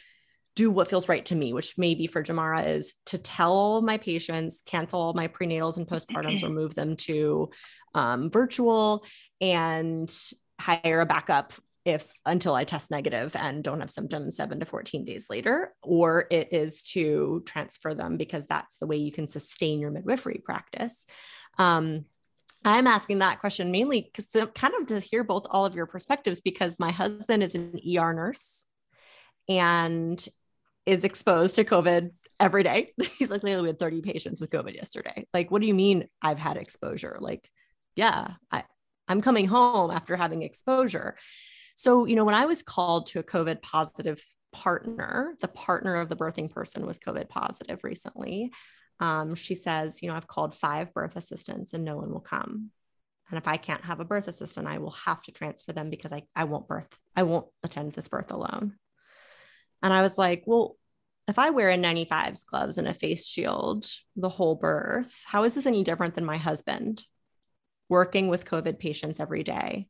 do 0.56 0.70
what 0.70 0.90
feels 0.90 1.08
right 1.08 1.26
to 1.26 1.36
me 1.36 1.54
which 1.54 1.78
maybe 1.78 2.08
for 2.08 2.22
Jamarah 2.22 2.68
is 2.76 2.94
to 3.08 3.18
tell 3.18 3.82
my 3.82 3.98
patients 3.98 4.62
cancel 4.66 5.14
my 5.14 5.28
prenatals 5.28 5.78
and 5.78 5.88
postpartums 5.88 6.44
or 6.44 6.50
move 6.50 6.76
them 6.76 6.96
to 6.98 7.50
um, 7.96 8.30
virtual 8.30 9.06
and 9.40 10.14
hire 10.60 11.00
a 11.00 11.06
backup 11.06 11.54
if 11.84 12.14
until 12.26 12.54
I 12.54 12.64
test 12.64 12.92
negative 12.92 13.36
and 13.36 13.64
don't 13.64 13.80
have 13.80 13.90
symptoms 13.90 14.36
seven 14.36 14.60
to 14.60 14.66
14 14.66 15.04
days 15.04 15.28
later, 15.30 15.74
or 15.82 16.28
it 16.30 16.50
is 16.52 16.84
to 16.84 17.42
transfer 17.46 17.94
them 17.94 18.18
because 18.18 18.46
that's 18.46 18.78
the 18.78 18.86
way 18.86 18.98
you 18.98 19.12
can 19.12 19.28
sustain 19.28 19.80
your 19.80 19.90
midwifery 19.90 20.42
practice. 20.44 21.06
Um, 21.58 22.06
I'm 22.64 22.88
asking 22.88 23.20
that 23.20 23.40
question 23.40 23.72
mainly 23.72 24.02
because 24.02 24.30
kind 24.54 24.74
of 24.80 24.88
to 24.88 25.00
hear 25.00 25.24
both 25.24 25.48
all 25.50 25.66
of 25.66 25.76
your 25.76 25.88
perspectives 25.88 26.42
because 26.42 26.80
my 26.80 26.92
husband 26.92 27.42
is 27.42 27.56
an 27.56 27.80
ER 27.98 28.14
nurse 28.14 28.66
and 29.50 30.24
is 30.86 31.04
exposed 31.04 31.56
to 31.56 31.64
COVID 31.64 32.12
every 32.40 32.64
day. 32.64 32.94
He's 33.18 33.30
like, 33.30 33.44
literally, 33.44 33.64
we 33.64 33.70
had 33.70 33.80
30 33.80 34.02
patients 34.02 34.42
with 34.42 34.52
COVID 34.52 34.76
yesterday. 34.76 35.28
Like, 35.34 35.50
what 35.50 35.62
do 35.62 35.68
you 35.68 35.74
mean 35.74 36.08
I've 36.22 36.40
had 36.40 36.58
exposure? 36.58 37.18
Like, 37.20 37.50
yeah, 37.96 38.34
I, 38.52 38.64
I'm 39.08 39.22
coming 39.22 39.48
home 39.48 39.92
after 39.92 40.16
having 40.16 40.42
exposure. 40.44 41.18
So, 41.76 42.06
you 42.06 42.16
know, 42.16 42.26
when 42.26 42.36
I 42.36 42.46
was 42.46 42.62
called 42.62 43.08
to 43.08 43.20
a 43.20 43.24
COVID 43.24 43.62
positive 43.62 44.22
partner, 44.52 45.36
the 45.42 45.48
partner 45.48 45.96
of 45.96 46.10
the 46.10 46.16
birthing 46.16 46.52
person 46.52 46.86
was 46.86 47.00
COVID 47.00 47.30
positive 47.30 47.84
recently. 47.84 48.52
Um, 49.02 49.34
she 49.34 49.56
says, 49.56 50.02
you 50.02 50.10
know, 50.10 50.16
I've 50.16 50.28
called 50.28 50.56
five 50.56 50.94
birth 50.94 51.16
assistants 51.16 51.74
and 51.74 51.84
no 51.84 51.98
one 51.98 52.12
will 52.12 52.22
come. 52.22 52.70
And 53.30 53.38
if 53.38 53.48
I 53.48 53.58
can't 53.58 53.84
have 53.84 54.00
a 54.00 54.06
birth 54.06 54.28
assistant, 54.28 54.68
I 54.68 54.78
will 54.78 54.92
have 54.92 55.24
to 55.24 55.32
transfer 55.32 55.74
them 55.74 55.90
because 55.90 56.14
I, 56.14 56.24
I 56.36 56.44
won't 56.44 56.68
birth, 56.68 56.88
I 57.16 57.24
won't 57.24 57.48
attend 57.64 57.94
this 57.94 58.08
birth 58.08 58.32
alone. 58.32 58.76
And 59.82 59.92
I 59.92 60.04
was 60.04 60.18
like, 60.18 60.44
well, 60.46 60.78
if 61.28 61.40
I 61.40 61.50
wear 61.50 61.70
a 61.70 61.78
95s 61.78 62.46
gloves 62.46 62.78
and 62.78 62.88
a 62.88 62.94
face 62.94 63.26
shield 63.26 63.90
the 64.16 64.30
whole 64.30 64.56
birth, 64.56 65.24
how 65.26 65.46
is 65.46 65.56
this 65.56 65.66
any 65.66 65.84
different 65.84 66.14
than 66.14 66.26
my 66.26 66.38
husband 66.38 67.04
working 67.90 68.28
with 68.28 68.46
COVID 68.46 68.80
patients 68.80 69.20
every 69.20 69.44
day? 69.44 69.88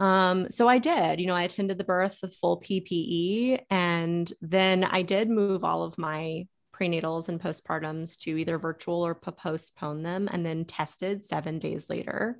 Um, 0.00 0.50
so 0.50 0.68
I 0.68 0.78
did, 0.78 1.20
you 1.20 1.26
know, 1.26 1.36
I 1.36 1.42
attended 1.42 1.78
the 1.78 1.84
birth 1.84 2.18
with 2.20 2.34
full 2.34 2.60
PPE. 2.60 3.60
And 3.70 4.30
then 4.42 4.84
I 4.84 5.02
did 5.02 5.30
move 5.30 5.64
all 5.64 5.84
of 5.84 5.96
my 5.98 6.46
prenatals 6.78 7.28
and 7.28 7.40
postpartums 7.40 8.18
to 8.20 8.36
either 8.36 8.58
virtual 8.58 9.04
or 9.06 9.14
postpone 9.14 10.02
them 10.02 10.28
and 10.32 10.44
then 10.44 10.64
tested 10.64 11.24
seven 11.24 11.58
days 11.58 11.88
later. 11.88 12.38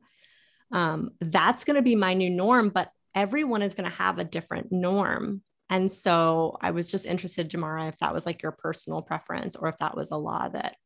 Um, 0.72 1.10
that's 1.20 1.64
going 1.64 1.76
to 1.76 1.82
be 1.82 1.96
my 1.96 2.14
new 2.14 2.30
norm, 2.30 2.70
but 2.70 2.90
everyone 3.14 3.62
is 3.62 3.74
going 3.74 3.88
to 3.88 3.96
have 3.96 4.18
a 4.18 4.24
different 4.24 4.72
norm. 4.72 5.42
And 5.70 5.90
so 5.90 6.58
I 6.60 6.72
was 6.72 6.90
just 6.90 7.06
interested, 7.06 7.50
Jamarah, 7.50 7.88
if 7.88 7.98
that 7.98 8.12
was 8.12 8.26
like 8.26 8.42
your 8.42 8.52
personal 8.52 9.02
preference 9.02 9.56
or 9.56 9.68
if 9.68 9.78
that 9.78 9.96
was 9.96 10.10
a 10.10 10.16
law 10.16 10.48
that, 10.48 10.76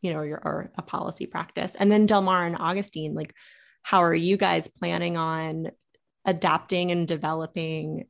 you 0.00 0.12
know, 0.12 0.22
your, 0.22 0.40
or 0.42 0.72
a 0.76 0.82
policy 0.82 1.26
practice. 1.26 1.74
And 1.74 1.92
then 1.92 2.06
Delmar 2.06 2.44
and 2.44 2.56
Augustine, 2.58 3.14
like, 3.14 3.34
how 3.82 4.02
are 4.02 4.14
you 4.14 4.36
guys 4.36 4.68
planning 4.68 5.16
on 5.16 5.68
adapting 6.24 6.90
and 6.90 7.06
developing 7.06 8.06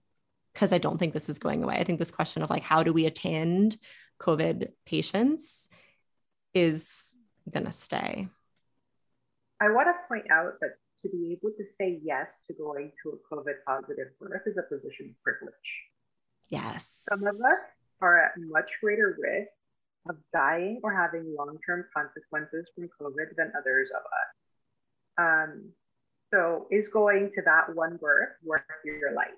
because 0.54 0.72
I 0.72 0.78
don't 0.78 0.98
think 0.98 1.12
this 1.12 1.28
is 1.28 1.38
going 1.38 1.62
away. 1.62 1.76
I 1.76 1.84
think 1.84 1.98
this 1.98 2.10
question 2.10 2.42
of 2.42 2.50
like 2.50 2.62
how 2.62 2.82
do 2.82 2.92
we 2.92 3.06
attend 3.06 3.76
COVID 4.20 4.68
patients 4.86 5.68
is 6.54 7.16
going 7.50 7.66
to 7.66 7.72
stay. 7.72 8.28
I 9.60 9.68
want 9.70 9.88
to 9.88 9.94
point 10.08 10.30
out 10.30 10.54
that 10.60 10.76
to 11.02 11.10
be 11.10 11.32
able 11.32 11.54
to 11.56 11.64
say 11.78 12.00
yes 12.02 12.28
to 12.46 12.54
going 12.54 12.90
to 13.02 13.10
a 13.10 13.34
COVID 13.34 13.54
positive 13.66 14.08
birth 14.18 14.42
is 14.46 14.56
a 14.56 14.62
position 14.62 15.10
of 15.10 15.22
privilege. 15.22 15.52
Yes. 16.48 17.04
Some 17.08 17.20
of 17.20 17.34
us 17.34 17.60
are 18.00 18.24
at 18.24 18.32
much 18.38 18.70
greater 18.82 19.16
risk 19.20 19.50
of 20.08 20.16
dying 20.32 20.80
or 20.82 20.92
having 20.92 21.34
long 21.36 21.58
term 21.66 21.84
consequences 21.94 22.66
from 22.74 22.88
COVID 23.00 23.36
than 23.36 23.52
others 23.58 23.88
of 23.94 24.02
us. 24.02 24.30
Um, 25.16 25.70
so, 26.32 26.66
is 26.70 26.86
going 26.92 27.30
to 27.36 27.42
that 27.44 27.74
one 27.74 27.96
birth 28.00 28.30
worth 28.42 28.62
your 28.84 29.12
life? 29.14 29.28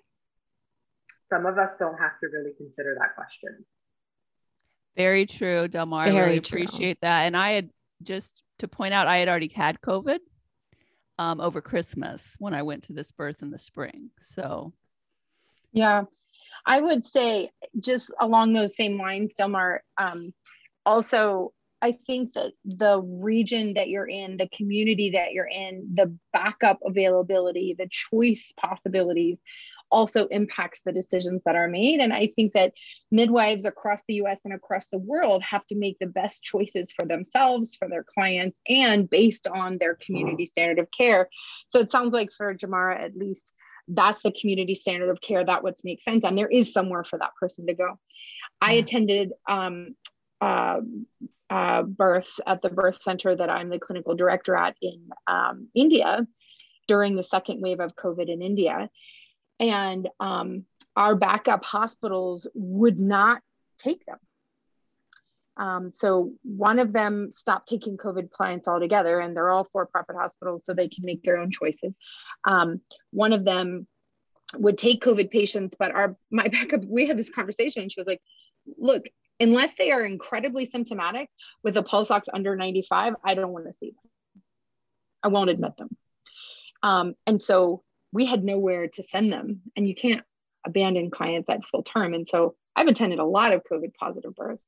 Some 1.29 1.47
of 1.47 1.59
us 1.59 1.71
don't 1.79 1.99
have 1.99 2.19
to 2.21 2.29
really 2.33 2.53
consider 2.57 2.97
that 3.01 3.15
question. 3.15 3.65
Very 4.97 5.27
true, 5.27 5.69
Delmar. 5.69 6.05
Very 6.05 6.17
I 6.17 6.21
really 6.21 6.41
true. 6.41 6.63
appreciate 6.63 7.01
that. 7.03 7.23
And 7.23 7.37
I 7.37 7.51
had 7.53 7.71
just 8.03 8.43
to 8.59 8.69
point 8.69 8.95
out, 8.95 9.07
I 9.07 9.19
had 9.19 9.29
already 9.29 9.49
had 9.49 9.81
COVID 9.81 10.19
um, 11.19 11.41
over 11.41 11.61
Christmas 11.61 12.37
when 12.39 12.55
I 12.55 12.63
went 12.63 12.85
to 12.85 12.93
this 12.93 13.13
birth 13.13 13.43
in 13.43 13.51
the 13.51 13.59
spring. 13.59 14.11
So, 14.21 14.73
yeah, 15.73 16.05
I 16.65 16.81
would 16.81 17.07
say 17.07 17.51
just 17.79 18.11
along 18.21 18.53
those 18.53 18.77
same 18.77 18.99
lines, 18.99 19.35
Delmar. 19.37 19.83
Um, 19.99 20.33
also, 20.85 21.53
I 21.83 21.99
think 22.07 22.33
that 22.35 22.53
the 22.65 23.03
region 23.03 23.75
that 23.75 23.89
you're 23.89 24.09
in, 24.09 24.39
the 24.39 24.49
community 24.49 25.11
that 25.11 25.33
you're 25.33 25.49
in, 25.49 25.91
the 25.95 26.17
backup 26.33 26.79
availability, 26.83 27.75
the 27.79 27.89
choice 27.91 28.53
possibilities 28.57 29.39
also 29.91 30.27
impacts 30.29 30.83
the 30.85 30.93
decisions 30.93 31.43
that 31.45 31.57
are 31.57 31.69
made. 31.69 32.01
And 32.01 32.13
I 32.13 32.33
think 32.35 32.53
that 32.53 32.73
midwives 33.11 33.65
across 33.65 34.03
the 34.07 34.15
US 34.15 34.41
and 34.45 34.55
across 34.55 34.89
the 34.89 34.99
world 34.99 35.43
have 35.43 35.67
to 35.69 35.77
make 35.77 35.99
the 35.99 36.07
best 36.07 36.43
choices 36.43 36.93
for 36.93 37.07
themselves, 37.07 37.75
for 37.75 37.89
their 37.89 38.05
clients, 38.05 38.59
and 38.69 39.09
based 39.09 39.47
on 39.47 39.79
their 39.79 39.95
community 39.95 40.47
standard 40.47 40.79
of 40.79 40.91
care. 40.91 41.29
So 41.69 41.81
it 41.81 41.91
sounds 41.91 42.13
like 42.13 42.31
for 42.33 42.55
Jamarah, 42.55 43.03
at 43.03 43.17
least, 43.17 43.53
that's 43.89 44.23
the 44.23 44.33
community 44.33 44.75
standard 44.75 45.11
of 45.11 45.21
care 45.21 45.45
that 45.45 45.63
what 45.63 45.77
makes 45.85 46.05
sense 46.05 46.25
and 46.25 46.37
there 46.37 46.49
is 46.49 46.73
somewhere 46.73 47.05
for 47.05 47.21
that 47.21 47.31
person 47.39 47.69
to 47.69 47.73
go 47.73 47.97
i 48.61 48.73
attended 48.73 49.31
um, 49.49 49.95
uh, 50.41 50.81
uh, 51.51 51.83
births 51.83 52.41
at 52.47 52.63
the 52.63 52.69
birth 52.69 53.01
center 53.03 53.35
that 53.35 53.51
I'm 53.51 53.69
the 53.69 53.79
clinical 53.79 54.15
director 54.15 54.57
at 54.57 54.77
in 54.83 55.09
um, 55.27 55.69
India 55.75 56.27
during 56.89 57.17
the 57.17 57.23
second 57.23 57.61
wave 57.61 57.81
of 57.81 57.97
COVID 57.97 58.29
in 58.29 58.43
India. 58.43 58.91
And 59.59 60.09
um, 60.21 60.65
our 60.95 61.15
backup 61.15 61.65
hospitals 61.65 62.47
would 62.55 62.99
not 62.99 63.43
take 63.79 64.05
them. 64.07 64.19
Um, 65.57 65.93
so 65.95 66.33
one 66.43 66.79
of 66.79 66.93
them 66.93 67.33
stopped 67.33 67.69
taking 67.69 67.97
COVID 67.97 68.31
clients 68.31 68.69
altogether, 68.69 69.21
and 69.21 69.35
they're 69.35 69.49
all 69.49 69.65
for-profit 69.65 70.17
hospitals, 70.17 70.65
so 70.65 70.75
they 70.75 70.89
can 70.89 71.05
make 71.05 71.23
their 71.23 71.39
own 71.39 71.51
choices. 71.51 71.95
Um, 72.47 72.83
one 73.11 73.33
of 73.33 73.45
them 73.45 73.87
would 74.55 74.77
take 74.77 75.03
COVID 75.03 75.31
patients, 75.31 75.75
but 75.79 75.93
our 75.93 76.17
my 76.31 76.49
backup, 76.53 76.85
we 76.85 77.07
had 77.07 77.17
this 77.17 77.31
conversation, 77.31 77.83
and 77.83 77.93
she 77.93 78.01
was 78.01 78.07
like, 78.07 78.21
"Look, 78.77 79.05
unless 79.41 79.75
they 79.75 79.93
are 79.93 80.05
incredibly 80.05 80.67
symptomatic 80.67 81.29
with 81.63 81.77
a 81.77 81.83
pulse 81.83 82.11
ox 82.11 82.29
under 82.33 82.57
95, 82.57 83.15
I 83.25 83.35
don't 83.35 83.53
want 83.53 83.67
to 83.67 83.73
see 83.73 83.91
them. 83.91 84.43
I 85.23 85.29
won't 85.29 85.51
admit 85.51 85.77
them. 85.77 85.97
Um, 86.83 87.15
and 87.27 87.41
so 87.41 87.83
we 88.13 88.27
had 88.27 88.45
nowhere 88.45 88.89
to 88.89 89.03
send 89.03 89.33
them, 89.33 89.63
and 89.77 89.89
you 89.89 89.95
can't 89.95 90.23
abandon 90.67 91.11
clients 91.11 91.49
at 91.49 91.67
full 91.67 91.83
term. 91.83 92.15
And 92.15 92.27
so 92.27 92.57
I've 92.75 92.89
attended 92.89 93.19
a 93.19 93.25
lot 93.25 93.53
of 93.53 93.65
COVID 93.71 93.95
positive 93.95 94.35
births, 94.35 94.67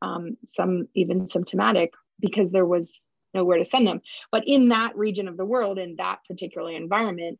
um, 0.00 0.36
some 0.46 0.88
even 0.94 1.26
symptomatic, 1.26 1.92
because 2.20 2.50
there 2.50 2.66
was 2.66 3.00
nowhere 3.34 3.58
to 3.58 3.64
send 3.64 3.86
them. 3.86 4.00
But 4.32 4.44
in 4.46 4.68
that 4.68 4.96
region 4.96 5.28
of 5.28 5.36
the 5.36 5.44
world, 5.44 5.78
in 5.78 5.96
that 5.96 6.20
particular 6.28 6.72
environment, 6.72 7.38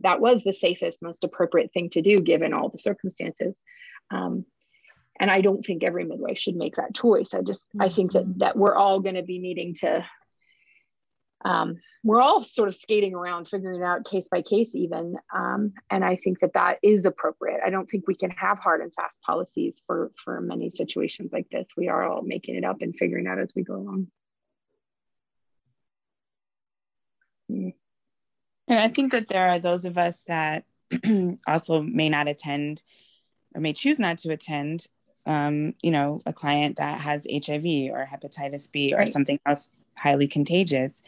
that 0.00 0.20
was 0.20 0.42
the 0.42 0.52
safest, 0.52 1.02
most 1.02 1.24
appropriate 1.24 1.72
thing 1.72 1.90
to 1.90 2.02
do 2.02 2.20
given 2.20 2.52
all 2.52 2.68
the 2.68 2.78
circumstances. 2.78 3.54
Um, 4.10 4.44
and 5.20 5.30
i 5.30 5.40
don't 5.40 5.62
think 5.64 5.84
every 5.84 6.04
midwife 6.04 6.38
should 6.38 6.56
make 6.56 6.76
that 6.76 6.94
choice 6.94 7.34
i 7.34 7.40
just 7.42 7.68
mm-hmm. 7.68 7.82
i 7.82 7.88
think 7.88 8.12
that 8.12 8.24
mm-hmm. 8.24 8.38
that 8.38 8.56
we're 8.56 8.74
all 8.74 9.00
going 9.00 9.14
to 9.14 9.22
be 9.22 9.38
needing 9.38 9.74
to 9.74 10.04
um, 11.44 11.76
we're 12.04 12.20
all 12.20 12.42
sort 12.42 12.68
of 12.68 12.74
skating 12.74 13.14
around 13.14 13.48
figuring 13.48 13.82
out 13.82 14.04
case 14.04 14.28
by 14.30 14.42
case 14.42 14.74
even. 14.74 15.16
Um, 15.34 15.72
and 15.90 16.04
i 16.04 16.16
think 16.16 16.40
that 16.40 16.54
that 16.54 16.78
is 16.82 17.04
appropriate. 17.04 17.60
I 17.64 17.70
don't 17.70 17.88
think 17.88 18.06
we 18.06 18.14
can 18.14 18.30
have 18.30 18.58
hard 18.58 18.80
and 18.80 18.92
fast 18.94 19.22
policies 19.22 19.74
for 19.86 20.10
for 20.22 20.40
many 20.40 20.70
situations 20.70 21.32
like 21.32 21.48
this. 21.50 21.68
We 21.76 21.88
are 21.88 22.04
all 22.04 22.22
making 22.22 22.56
it 22.56 22.64
up 22.64 22.82
and 22.82 22.94
figuring 22.96 23.26
out 23.26 23.38
as 23.38 23.52
we 23.54 23.62
go 23.62 23.76
along. 23.76 24.08
And 27.48 27.74
i 28.68 28.88
think 28.88 29.12
that 29.12 29.28
there 29.28 29.48
are 29.48 29.58
those 29.58 29.84
of 29.84 29.98
us 29.98 30.22
that 30.22 30.64
also 31.46 31.82
may 31.82 32.08
not 32.08 32.28
attend 32.28 32.82
or 33.54 33.60
may 33.60 33.72
choose 33.72 33.98
not 33.98 34.18
to 34.18 34.32
attend 34.32 34.86
um, 35.26 35.74
you 35.82 35.90
know, 35.90 36.20
a 36.26 36.32
client 36.32 36.76
that 36.76 37.00
has 37.00 37.26
HIV 37.30 37.92
or 37.92 38.08
hepatitis 38.10 38.70
B 38.70 38.92
or 38.92 38.98
right. 38.98 39.08
something 39.08 39.38
else 39.46 39.68
highly 40.02 40.26
contagious, 40.26 41.02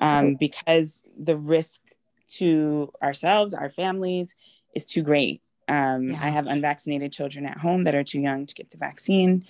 um, 0.00 0.34
because 0.34 1.02
the 1.18 1.36
risk 1.36 1.82
to 2.26 2.92
ourselves, 3.02 3.54
our 3.54 3.70
families, 3.70 4.36
is 4.74 4.84
too 4.84 5.02
great. 5.02 5.42
Um, 5.68 6.10
yeah. 6.10 6.18
I 6.20 6.30
have 6.30 6.46
unvaccinated 6.46 7.12
children 7.12 7.46
at 7.46 7.58
home 7.58 7.84
that 7.84 7.94
are 7.94 8.04
too 8.04 8.20
young 8.20 8.46
to 8.46 8.54
get 8.54 8.70
the 8.70 8.78
vaccine. 8.78 9.44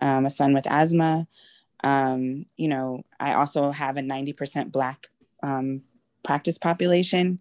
Um, 0.00 0.26
a 0.26 0.30
son 0.30 0.54
with 0.54 0.66
asthma. 0.66 1.26
Um, 1.82 2.46
you 2.56 2.68
know, 2.68 3.02
I 3.18 3.34
also 3.34 3.70
have 3.70 3.96
a 3.96 4.00
90% 4.00 4.70
Black 4.70 5.08
um, 5.42 5.82
practice 6.22 6.58
population. 6.58 7.40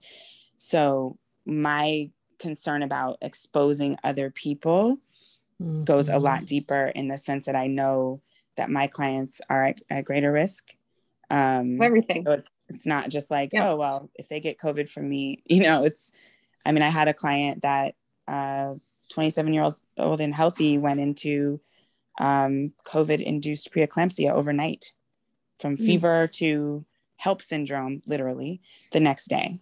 So 0.57 1.17
my 1.45 2.09
concern 2.39 2.83
about 2.83 3.17
exposing 3.21 3.97
other 4.03 4.29
people 4.29 4.97
mm-hmm. 5.61 5.83
goes 5.83 6.09
a 6.09 6.19
lot 6.19 6.37
mm-hmm. 6.37 6.45
deeper 6.45 6.91
in 6.95 7.07
the 7.07 7.17
sense 7.17 7.45
that 7.45 7.55
I 7.55 7.67
know 7.67 8.21
that 8.57 8.69
my 8.69 8.87
clients 8.87 9.39
are 9.49 9.67
at, 9.67 9.81
at 9.89 10.05
greater 10.05 10.31
risk. 10.31 10.75
Um, 11.29 11.81
Everything. 11.81 12.23
So 12.25 12.31
it's 12.31 12.49
it's 12.69 12.85
not 12.85 13.09
just 13.09 13.29
like 13.29 13.51
yeah. 13.53 13.69
oh 13.69 13.75
well 13.75 14.09
if 14.15 14.27
they 14.29 14.39
get 14.39 14.57
COVID 14.57 14.89
from 14.89 15.09
me, 15.09 15.43
you 15.45 15.61
know. 15.61 15.83
It's 15.83 16.11
I 16.65 16.71
mean 16.71 16.83
I 16.83 16.89
had 16.89 17.07
a 17.07 17.13
client 17.13 17.63
that 17.63 17.95
uh, 18.27 18.73
27 19.11 19.53
years 19.53 19.83
old 19.97 20.21
and 20.21 20.33
healthy 20.33 20.77
went 20.77 20.99
into 20.99 21.59
um, 22.19 22.73
COVID 22.85 23.21
induced 23.21 23.71
preeclampsia 23.73 24.31
overnight 24.31 24.93
from 25.59 25.75
mm-hmm. 25.75 25.85
fever 25.85 26.27
to 26.27 26.85
HELLP 27.23 27.41
syndrome, 27.41 28.01
literally 28.05 28.61
the 28.91 28.99
next 28.99 29.27
day. 29.27 29.59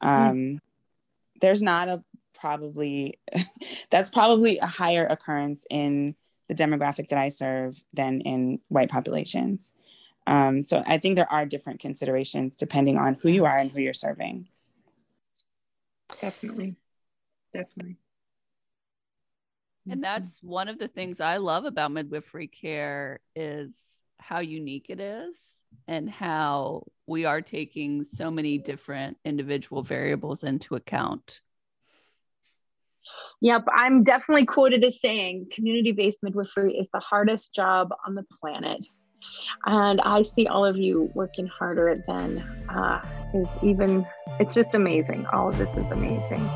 Hmm. 0.00 0.08
Um, 0.08 0.36
mm-hmm. 0.36 0.56
There's 1.40 1.62
not 1.62 1.88
a 1.88 2.02
probably, 2.34 3.18
that's 3.90 4.10
probably 4.10 4.58
a 4.58 4.66
higher 4.66 5.06
occurrence 5.06 5.66
in 5.70 6.14
the 6.48 6.54
demographic 6.54 7.08
that 7.08 7.18
I 7.18 7.28
serve 7.28 7.82
than 7.92 8.20
in 8.20 8.60
white 8.68 8.88
populations. 8.88 9.72
Um, 10.26 10.62
so 10.62 10.82
I 10.86 10.98
think 10.98 11.16
there 11.16 11.30
are 11.32 11.46
different 11.46 11.80
considerations 11.80 12.56
depending 12.56 12.98
on 12.98 13.14
who 13.14 13.28
you 13.28 13.44
are 13.44 13.56
and 13.56 13.70
who 13.70 13.80
you're 13.80 13.92
serving. 13.92 14.48
Definitely. 16.20 16.76
Definitely. 17.52 17.96
And 19.88 20.02
that's 20.02 20.42
one 20.42 20.68
of 20.68 20.78
the 20.78 20.88
things 20.88 21.20
I 21.20 21.36
love 21.36 21.64
about 21.64 21.92
midwifery 21.92 22.48
care 22.48 23.20
is 23.36 24.00
how 24.18 24.40
unique 24.40 24.86
it 24.88 24.98
is 24.98 25.60
and 25.86 26.10
how 26.10 26.84
we 27.06 27.24
are 27.24 27.40
taking 27.40 28.02
so 28.02 28.30
many 28.30 28.58
different 28.58 29.16
individual 29.24 29.82
variables 29.82 30.42
into 30.42 30.74
account. 30.74 31.40
Yep, 33.40 33.66
I'm 33.72 34.02
definitely 34.02 34.46
quoted 34.46 34.82
as 34.82 35.00
saying 35.00 35.50
community 35.52 35.92
based 35.92 36.18
midwifery 36.22 36.76
is 36.76 36.88
the 36.92 36.98
hardest 36.98 37.54
job 37.54 37.90
on 38.04 38.16
the 38.16 38.24
planet. 38.40 38.88
And 39.64 40.00
I 40.00 40.22
see 40.22 40.46
all 40.46 40.64
of 40.64 40.76
you 40.76 41.10
working 41.14 41.46
harder 41.46 42.02
than 42.06 42.38
uh, 42.68 43.04
is 43.34 43.48
even, 43.62 44.06
it's 44.40 44.54
just 44.54 44.74
amazing. 44.74 45.26
All 45.32 45.48
of 45.48 45.58
this 45.58 45.70
is 45.70 45.90
amazing. 45.90 46.48